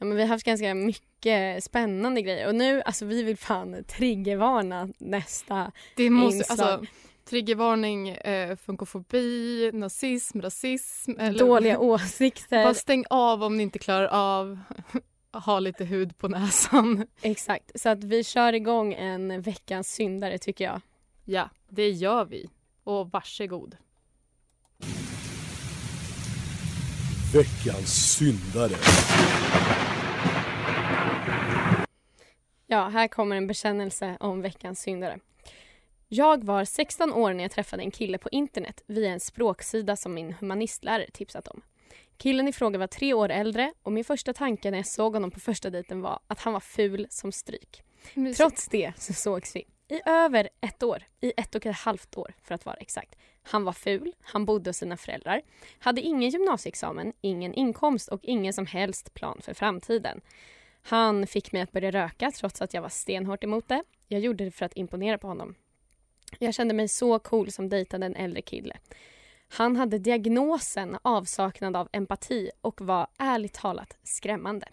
Ja, 0.00 0.06
men 0.06 0.16
vi 0.16 0.22
har 0.22 0.28
haft 0.28 0.44
ganska 0.44 0.74
mycket 0.74 1.64
spännande 1.64 2.22
grejer 2.22 2.48
och 2.48 2.54
nu, 2.54 2.82
alltså 2.82 3.04
vi 3.04 3.22
vill 3.22 3.36
fan 3.36 3.84
triggervarna 3.84 4.88
nästa 4.98 5.72
Det 5.96 6.10
måste, 6.10 6.36
Inslag. 6.36 6.68
alltså, 6.68 6.86
Triggervarning, 7.24 8.08
eh, 8.08 8.56
funkofobi, 8.56 9.70
nazism, 9.72 10.40
rasism. 10.40 11.12
Eller, 11.18 11.38
Dåliga 11.38 11.78
åsikter. 11.78 12.64
Bara 12.64 12.74
stäng 12.74 13.04
av 13.10 13.42
om 13.42 13.56
ni 13.56 13.62
inte 13.62 13.78
klarar 13.78 14.06
av 14.06 14.58
ha 15.32 15.60
lite 15.60 15.84
hud 15.84 16.18
på 16.18 16.28
näsan. 16.28 17.06
Exakt. 17.22 17.80
Så 17.80 17.88
att 17.88 18.04
vi 18.04 18.24
kör 18.24 18.52
igång 18.52 18.94
en 18.94 19.42
veckans 19.42 19.92
syndare 19.92 20.38
tycker 20.38 20.64
jag. 20.64 20.80
Ja, 21.24 21.50
det 21.68 21.90
gör 21.90 22.24
vi. 22.24 22.50
Och 22.84 23.10
varsågod. 23.10 23.76
Veckans 27.34 28.16
syndare. 28.16 28.74
Ja, 32.66 32.88
här 32.88 33.08
kommer 33.08 33.36
en 33.36 33.46
bekännelse 33.46 34.16
om 34.20 34.42
veckans 34.42 34.80
syndare. 34.80 35.18
Jag 36.08 36.44
var 36.44 36.64
16 36.64 37.12
år 37.12 37.32
när 37.32 37.44
jag 37.44 37.50
träffade 37.50 37.82
en 37.82 37.90
kille 37.90 38.18
på 38.18 38.28
internet 38.32 38.82
via 38.86 39.10
en 39.10 39.20
språksida 39.20 39.96
som 39.96 40.14
min 40.14 40.32
humanistlärare 40.32 41.10
tipsat 41.10 41.48
om. 41.48 41.62
Killen 42.20 42.48
i 42.48 42.52
fråga 42.52 42.78
var 42.78 42.86
tre 42.86 43.14
år 43.14 43.28
äldre 43.28 43.72
och 43.82 43.92
min 43.92 44.04
första 44.04 44.32
tanke 44.32 44.70
när 44.70 44.78
jag 44.78 44.86
såg 44.86 45.12
honom 45.12 45.30
på 45.30 45.40
första 45.40 45.70
dejten 45.70 46.00
var 46.00 46.20
att 46.26 46.40
han 46.40 46.52
var 46.52 46.60
ful 46.60 47.06
som 47.10 47.32
stryk. 47.32 47.82
Trots 48.36 48.68
det 48.68 48.92
så 48.96 49.12
sågs 49.12 49.56
vi 49.56 49.60
i 49.88 50.00
över 50.06 50.48
ett 50.60 50.82
år, 50.82 51.02
i 51.20 51.32
ett 51.36 51.54
och 51.54 51.66
ett 51.66 51.76
halvt 51.76 52.16
år 52.16 52.34
för 52.42 52.54
att 52.54 52.66
vara 52.66 52.76
exakt. 52.76 53.14
Han 53.42 53.64
var 53.64 53.72
ful, 53.72 54.12
han 54.20 54.44
bodde 54.44 54.70
hos 54.70 54.76
sina 54.76 54.96
föräldrar, 54.96 55.42
hade 55.78 56.00
ingen 56.00 56.30
gymnasieexamen, 56.30 57.12
ingen 57.20 57.54
inkomst 57.54 58.08
och 58.08 58.20
ingen 58.22 58.52
som 58.52 58.66
helst 58.66 59.14
plan 59.14 59.40
för 59.42 59.54
framtiden. 59.54 60.20
Han 60.82 61.26
fick 61.26 61.52
mig 61.52 61.62
att 61.62 61.72
börja 61.72 61.90
röka 61.90 62.30
trots 62.30 62.62
att 62.62 62.74
jag 62.74 62.82
var 62.82 62.88
stenhårt 62.88 63.44
emot 63.44 63.68
det. 63.68 63.84
Jag 64.08 64.20
gjorde 64.20 64.44
det 64.44 64.50
för 64.50 64.66
att 64.66 64.76
imponera 64.76 65.18
på 65.18 65.28
honom. 65.28 65.54
Jag 66.38 66.54
kände 66.54 66.74
mig 66.74 66.88
så 66.88 67.18
cool 67.18 67.50
som 67.50 67.68
dejtade 67.68 68.06
en 68.06 68.16
äldre 68.16 68.42
kille. 68.42 68.76
Han 69.52 69.76
hade 69.76 69.98
diagnosen 69.98 70.98
avsaknad 71.02 71.76
av 71.76 71.88
empati 71.92 72.50
och 72.60 72.80
var 72.80 73.06
ärligt 73.18 73.54
talat 73.54 73.96
skrämmande. 74.02 74.66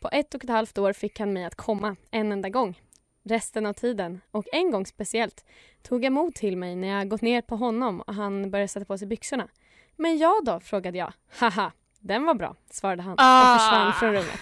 På 0.00 0.08
ett 0.12 0.34
och 0.34 0.44
ett 0.44 0.50
halvt 0.50 0.78
år 0.78 0.92
fick 0.92 1.18
han 1.20 1.32
mig 1.32 1.44
att 1.44 1.54
komma 1.54 1.96
en 2.10 2.32
enda 2.32 2.48
gång. 2.48 2.80
Resten 3.24 3.66
av 3.66 3.72
tiden, 3.72 4.20
och 4.30 4.44
en 4.52 4.70
gång 4.70 4.86
speciellt, 4.86 5.44
tog 5.82 6.04
jag 6.04 6.12
mod 6.12 6.34
till 6.34 6.56
mig 6.56 6.76
när 6.76 6.88
jag 6.88 7.08
gått 7.08 7.22
ner 7.22 7.42
på 7.42 7.56
honom 7.56 8.00
och 8.00 8.14
han 8.14 8.50
började 8.50 8.68
sätta 8.68 8.86
på 8.86 8.98
sig 8.98 9.08
byxorna. 9.08 9.48
Men 9.96 10.18
jag 10.18 10.44
då? 10.44 10.60
frågade 10.60 10.98
jag. 10.98 11.12
Haha, 11.38 11.72
den 12.00 12.24
var 12.24 12.34
bra, 12.34 12.56
svarade 12.70 13.02
han 13.02 13.12
och 13.12 13.18
Ah. 13.20 13.58
försvann 13.58 13.92
från 13.92 14.12
rummet. 14.12 14.40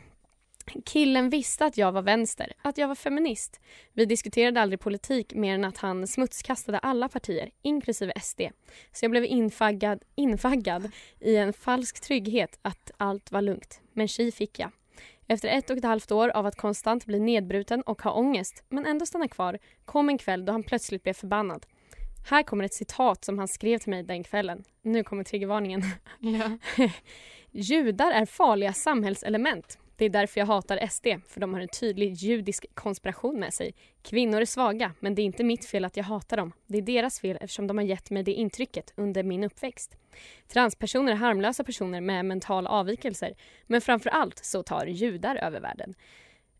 Killen 0.84 1.30
visste 1.30 1.64
att 1.64 1.76
jag 1.76 1.92
var 1.92 2.02
vänster, 2.02 2.52
att 2.62 2.78
jag 2.78 2.88
var 2.88 2.94
feminist. 2.94 3.60
Vi 3.92 4.04
diskuterade 4.04 4.60
aldrig 4.60 4.80
politik 4.80 5.34
mer 5.34 5.54
än 5.54 5.64
att 5.64 5.78
han 5.78 6.06
smutskastade 6.06 6.78
alla 6.78 7.08
partier, 7.08 7.50
inklusive 7.62 8.12
SD. 8.20 8.40
Så 8.92 9.04
jag 9.04 9.10
blev 9.10 9.24
infaggad, 9.24 10.02
infaggad 10.14 10.90
i 11.20 11.36
en 11.36 11.52
falsk 11.52 12.00
trygghet 12.00 12.58
att 12.62 12.90
allt 12.96 13.32
var 13.32 13.42
lugnt. 13.42 13.80
Men 13.92 14.08
tji 14.08 14.32
fick 14.32 14.58
jag. 14.58 14.70
Efter 15.26 15.48
ett 15.48 15.70
och 15.70 15.76
ett 15.76 15.84
halvt 15.84 16.12
år 16.12 16.28
av 16.28 16.46
att 16.46 16.56
konstant 16.56 17.06
bli 17.06 17.20
nedbruten 17.20 17.82
och 17.82 18.02
ha 18.02 18.12
ångest, 18.12 18.64
men 18.68 18.86
ändå 18.86 19.06
stanna 19.06 19.28
kvar, 19.28 19.58
kom 19.84 20.08
en 20.08 20.18
kväll 20.18 20.44
då 20.44 20.52
han 20.52 20.62
plötsligt 20.62 21.02
blev 21.02 21.14
förbannad. 21.14 21.66
Här 22.26 22.42
kommer 22.42 22.64
ett 22.64 22.74
citat 22.74 23.24
som 23.24 23.38
han 23.38 23.48
skrev 23.48 23.78
till 23.78 23.90
mig 23.90 24.02
den 24.02 24.24
kvällen. 24.24 24.64
Nu 24.82 25.04
kommer 25.04 25.24
triggervarningen. 25.24 25.82
Ja. 26.18 26.58
Judar 27.50 28.10
är 28.10 28.26
farliga 28.26 28.72
samhällselement. 28.72 29.78
Det 30.00 30.06
är 30.06 30.10
därför 30.10 30.40
jag 30.40 30.46
hatar 30.46 30.86
SD, 30.86 31.06
för 31.28 31.40
de 31.40 31.54
har 31.54 31.60
en 31.60 31.68
tydlig 31.68 32.12
judisk 32.12 32.66
konspiration 32.74 33.40
med 33.40 33.54
sig. 33.54 33.74
Kvinnor 34.02 34.40
är 34.40 34.44
svaga, 34.44 34.92
men 35.00 35.14
det 35.14 35.22
är 35.22 35.24
inte 35.24 35.44
mitt 35.44 35.64
fel 35.64 35.84
att 35.84 35.96
jag 35.96 36.04
hatar 36.04 36.36
dem. 36.36 36.52
Det 36.66 36.78
är 36.78 36.82
deras 36.82 37.20
fel 37.20 37.38
eftersom 37.40 37.66
de 37.66 37.78
har 37.78 37.84
gett 37.84 38.10
mig 38.10 38.22
det 38.22 38.32
intrycket 38.32 38.92
under 38.96 39.22
min 39.22 39.44
uppväxt. 39.44 39.96
Transpersoner 40.48 41.12
är 41.12 41.16
harmlösa 41.16 41.64
personer 41.64 42.00
med 42.00 42.24
mentala 42.24 42.70
avvikelser, 42.70 43.34
men 43.66 43.80
framför 43.80 44.10
allt 44.10 44.44
så 44.44 44.62
tar 44.62 44.86
judar 44.86 45.36
över 45.36 45.60
världen. 45.60 45.94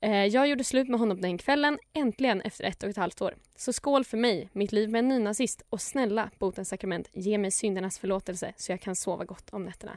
Eh, 0.01 0.27
jag 0.27 0.49
gjorde 0.49 0.65
slut 0.65 0.89
med 0.89 1.01
honom 1.01 1.21
den 1.21 1.39
kvällen, 1.39 1.79
äntligen 1.93 2.41
efter 2.41 2.65
ett 2.65 2.83
och 2.83 2.89
ett 2.89 2.97
halvt 2.97 3.23
år. 3.23 3.35
Så 3.57 3.73
skål 3.73 4.05
för 4.05 4.17
mig, 4.17 4.49
mitt 4.53 4.73
liv 4.73 4.91
med 4.91 4.99
en 4.99 5.09
nynazist 5.09 5.63
och 5.71 5.81
snälla 5.81 6.31
botens 6.39 6.69
sakrament, 6.69 7.09
ge 7.13 7.39
mig 7.39 7.51
syndernas 7.51 7.99
förlåtelse 7.99 8.53
så 8.57 8.73
jag 8.73 8.81
kan 8.81 8.97
sova 8.97 9.25
gott 9.25 9.51
om 9.51 9.65
nätterna. 9.65 9.97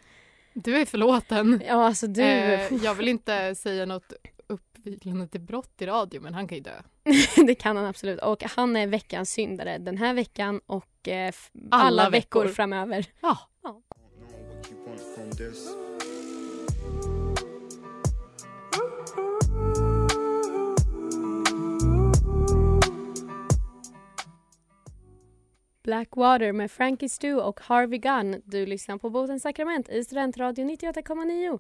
Du 0.54 0.78
är 0.78 0.86
förlåten. 0.86 1.62
Ja, 1.68 1.86
alltså 1.86 2.08
du... 2.08 2.22
Eh, 2.22 2.74
jag 2.84 2.96
vill 2.96 3.08
inte 3.08 3.56
säga 3.56 3.86
något 3.86 4.13
uppviglande 4.48 5.28
till 5.28 5.42
brott 5.42 5.82
i 5.82 5.86
radio 5.86 6.22
men 6.22 6.34
han 6.34 6.48
kan 6.48 6.58
ju 6.58 6.63
dö. 6.63 6.82
det 7.48 7.56
kan 7.56 7.78
han 7.78 7.86
absolut. 7.86 8.20
Och 8.20 8.44
han 8.44 8.76
är 8.76 8.88
veckans 8.88 9.32
syndare 9.32 9.78
den 9.78 9.98
här 9.98 10.13
veckan 10.13 10.62
och 10.66 11.08
eh, 11.08 11.34
Alla 11.72 11.86
alla, 11.88 12.10
veckor. 12.10 12.42
veckor. 12.44 12.54
framöver. 12.54 13.06
Ja. 13.22 13.38
what 15.34 16.03
Blackwater 25.84 26.52
med 26.52 26.72
Frankie 26.72 27.10
Stu 27.10 27.36
och 27.36 27.60
Harvey 27.60 28.00
Gunn. 28.00 28.41
Du 28.46 28.65
lyssnar 28.65 28.98
på 28.98 29.10
Botens 29.10 29.43
sakrament 29.43 29.89
i 29.89 30.04
Studentradio 30.04 30.65
98,9. 30.65 31.60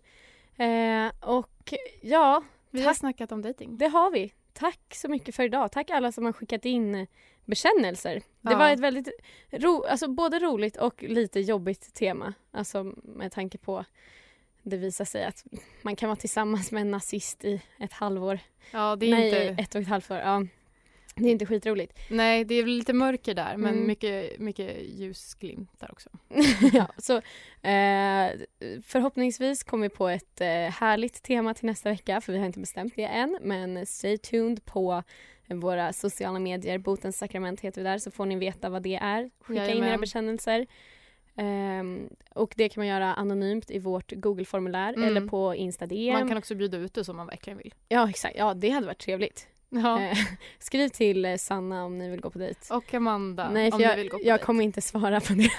Eh, 0.57 1.11
och 1.29 1.73
ja, 2.01 2.43
Vi 2.69 2.79
har 2.81 2.87
Tack. 2.87 2.97
snackat 2.97 3.31
om 3.31 3.41
dating. 3.41 3.77
det 3.77 3.87
har 3.87 4.11
vi. 4.11 4.33
Tack 4.53 4.79
så 4.95 5.07
mycket 5.09 5.35
för 5.35 5.43
idag. 5.43 5.71
Tack 5.71 5.89
alla 5.89 6.11
som 6.11 6.25
har 6.25 6.33
skickat 6.33 6.65
in 6.65 7.07
bekännelser. 7.45 8.15
Det 8.41 8.51
Ja. 8.51 8.57
var 8.57 8.69
ett 8.69 8.79
väldigt 8.79 9.07
ro, 9.51 9.83
alltså 9.83 10.07
både 10.07 10.39
roligt 10.39 10.77
och 10.77 11.03
lite 11.03 11.39
jobbigt 11.39 11.93
tema. 11.93 12.33
Alltså 12.51 12.93
med 13.03 13.31
tanke 13.31 13.57
på 13.57 13.85
det 14.61 14.77
visar 14.77 15.05
sig 15.05 15.25
att 15.25 15.43
man 15.81 15.95
kan 15.95 16.09
vara 16.09 16.15
tillsammans 16.19 16.71
med 16.71 16.81
en 16.81 16.91
nazist 16.91 17.45
i 17.45 17.61
ett 17.79 17.93
halvår. 17.93 18.39
Ja, 18.71 18.95
det 18.95 19.05
är 19.05 19.11
Nej, 19.11 19.25
inte... 19.49 19.61
ett 19.63 19.75
och 19.75 19.81
ett 19.81 19.87
halvt 19.87 20.11
år. 20.11 20.17
Ja. 20.17 20.45
Det 21.15 21.27
är 21.27 21.31
inte 21.31 21.45
skitroligt. 21.45 21.99
Nej, 22.09 22.43
det 22.45 22.55
är 22.55 22.65
lite 22.65 22.93
mörker 22.93 23.33
där 23.33 23.57
men 23.57 23.73
Mm. 23.73 23.87
mycket, 23.87 24.39
mycket 24.39 24.81
ljusglimt 24.89 25.79
där 25.79 25.91
också. 25.91 26.09
ja, 26.73 26.87
så, 26.97 27.13
eh, 27.67 28.31
förhoppningsvis 28.85 29.63
kommer 29.63 29.89
vi 29.89 29.95
på 29.95 30.07
ett 30.09 30.41
eh, 30.41 30.47
härligt 30.47 31.23
tema 31.23 31.53
till 31.53 31.65
nästa 31.65 31.89
vecka 31.89 32.21
för 32.21 32.33
vi 32.33 32.39
har 32.39 32.45
inte 32.45 32.59
bestämt 32.59 32.93
det 32.95 33.03
än. 33.05 33.39
Men 33.41 33.85
stay 33.85 34.17
tuned 34.17 34.65
på 34.65 35.03
våra 35.47 35.93
sociala 35.93 36.39
medier. 36.39 36.77
Botens 36.77 37.17
sakrament 37.17 37.61
heter 37.61 37.81
vi 37.81 37.89
där 37.89 37.97
så 37.97 38.11
får 38.11 38.25
ni 38.25 38.35
veta 38.35 38.69
vad 38.69 38.81
det 38.83 38.95
är. 38.95 39.29
Skicka 39.39 39.61
in 39.63 39.69
era 39.69 39.77
Jajamän. 39.77 40.01
bekännelser. 40.01 40.65
Ehm, 41.35 42.09
och 42.35 42.53
det 42.57 42.69
kan 42.69 42.81
man 42.81 42.87
göra 42.87 43.13
anonymt 43.13 43.71
i 43.71 43.79
vårt 43.79 44.11
Google-formulär 44.11 44.93
Mm. 44.93 45.03
eller 45.09 45.27
på 45.27 45.55
Insta 45.55 45.85
DM. 45.85 46.13
Man 46.13 46.27
kan 46.27 46.37
också 46.37 46.55
bjuda 46.55 46.77
ut 46.77 46.93
det 46.93 47.03
som 47.05 47.15
man 47.17 47.27
verkligen 47.27 47.57
vill. 47.57 47.73
Ja 47.89 48.09
exakt, 48.09 48.35
ja 48.37 48.53
det 48.53 48.69
hade 48.69 48.85
varit 48.87 48.99
trevligt. 48.99 49.47
Ja. 49.73 50.01
Eh, 50.01 50.17
skriv 50.59 50.89
till 50.89 51.25
eh, 51.25 51.35
Sanna 51.37 51.85
om 51.85 51.97
ni 51.97 52.09
vill 52.09 52.21
gå 52.21 52.29
på 52.29 52.39
dejt. 52.39 52.73
Och 52.73 52.93
Amanda 52.93 53.49
Nej, 53.49 53.71
för 53.71 53.75
om 53.77 53.81
jag, 53.83 53.91
du 53.97 54.01
vill 54.01 54.09
gå 54.11 54.17
på 54.17 54.23
jag 54.23 54.33
dejt. 54.33 54.45
kommer 54.45 54.63
inte 54.63 54.81
svara 54.81 55.21
på 55.21 55.33
det. 55.37 55.49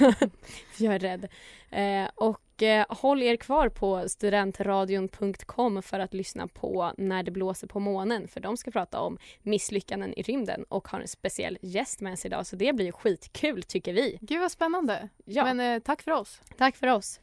för 0.73 0.85
jag 0.85 0.95
är 0.95 0.99
rädd. 0.99 1.29
Eh, 1.71 2.11
och 2.15 2.63
eh, 2.63 2.87
håll 2.89 3.23
er 3.23 3.37
kvar 3.37 3.69
på 3.69 4.09
studentradion.com 4.09 5.83
för 5.83 6.01
att 6.01 6.15
lyssna 6.15 6.47
på 6.49 6.93
När 6.99 7.23
det 7.23 7.31
blåser 7.31 7.67
på 7.67 7.81
månen. 7.81 8.29
För 8.29 8.41
de 8.41 8.57
ska 8.57 8.71
prata 8.71 9.01
om 9.01 9.19
misslyckanden 9.43 10.15
i 10.15 10.23
rymden 10.23 10.65
och 10.69 10.89
har 10.89 11.01
en 11.01 11.09
speciell 11.09 11.59
gäst 11.63 12.01
med 12.01 12.19
sig 12.19 12.29
idag. 12.29 12.47
Så 12.47 12.57
det 12.57 12.73
blir 12.73 12.93
skitkul 12.93 13.63
tycker 13.63 13.93
vi. 13.93 14.19
Gud 14.21 14.41
vad 14.41 14.53
spännande. 14.53 15.09
Ja, 15.25 15.55
Men 15.55 15.81
tack 15.81 16.03
för 16.03 16.11
oss. 16.11 16.41
tack 16.59 16.77
för 16.77 16.87
oss. 16.87 17.21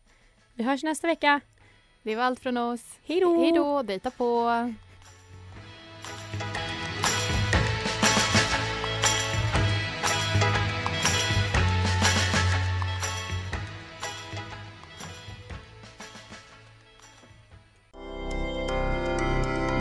Vi 0.54 0.64
hörs 0.64 0.84
nästa 0.84 1.08
vecka. 1.08 1.42
Det 2.04 2.16
var 2.16 2.24
allt 2.24 2.40
från 2.40 2.58
oss. 2.58 2.82
Hej 3.04 3.20
då! 3.20 3.42
Hej 3.42 3.52
då, 3.52 3.82
dejta 3.84 4.12
på. 4.12 4.50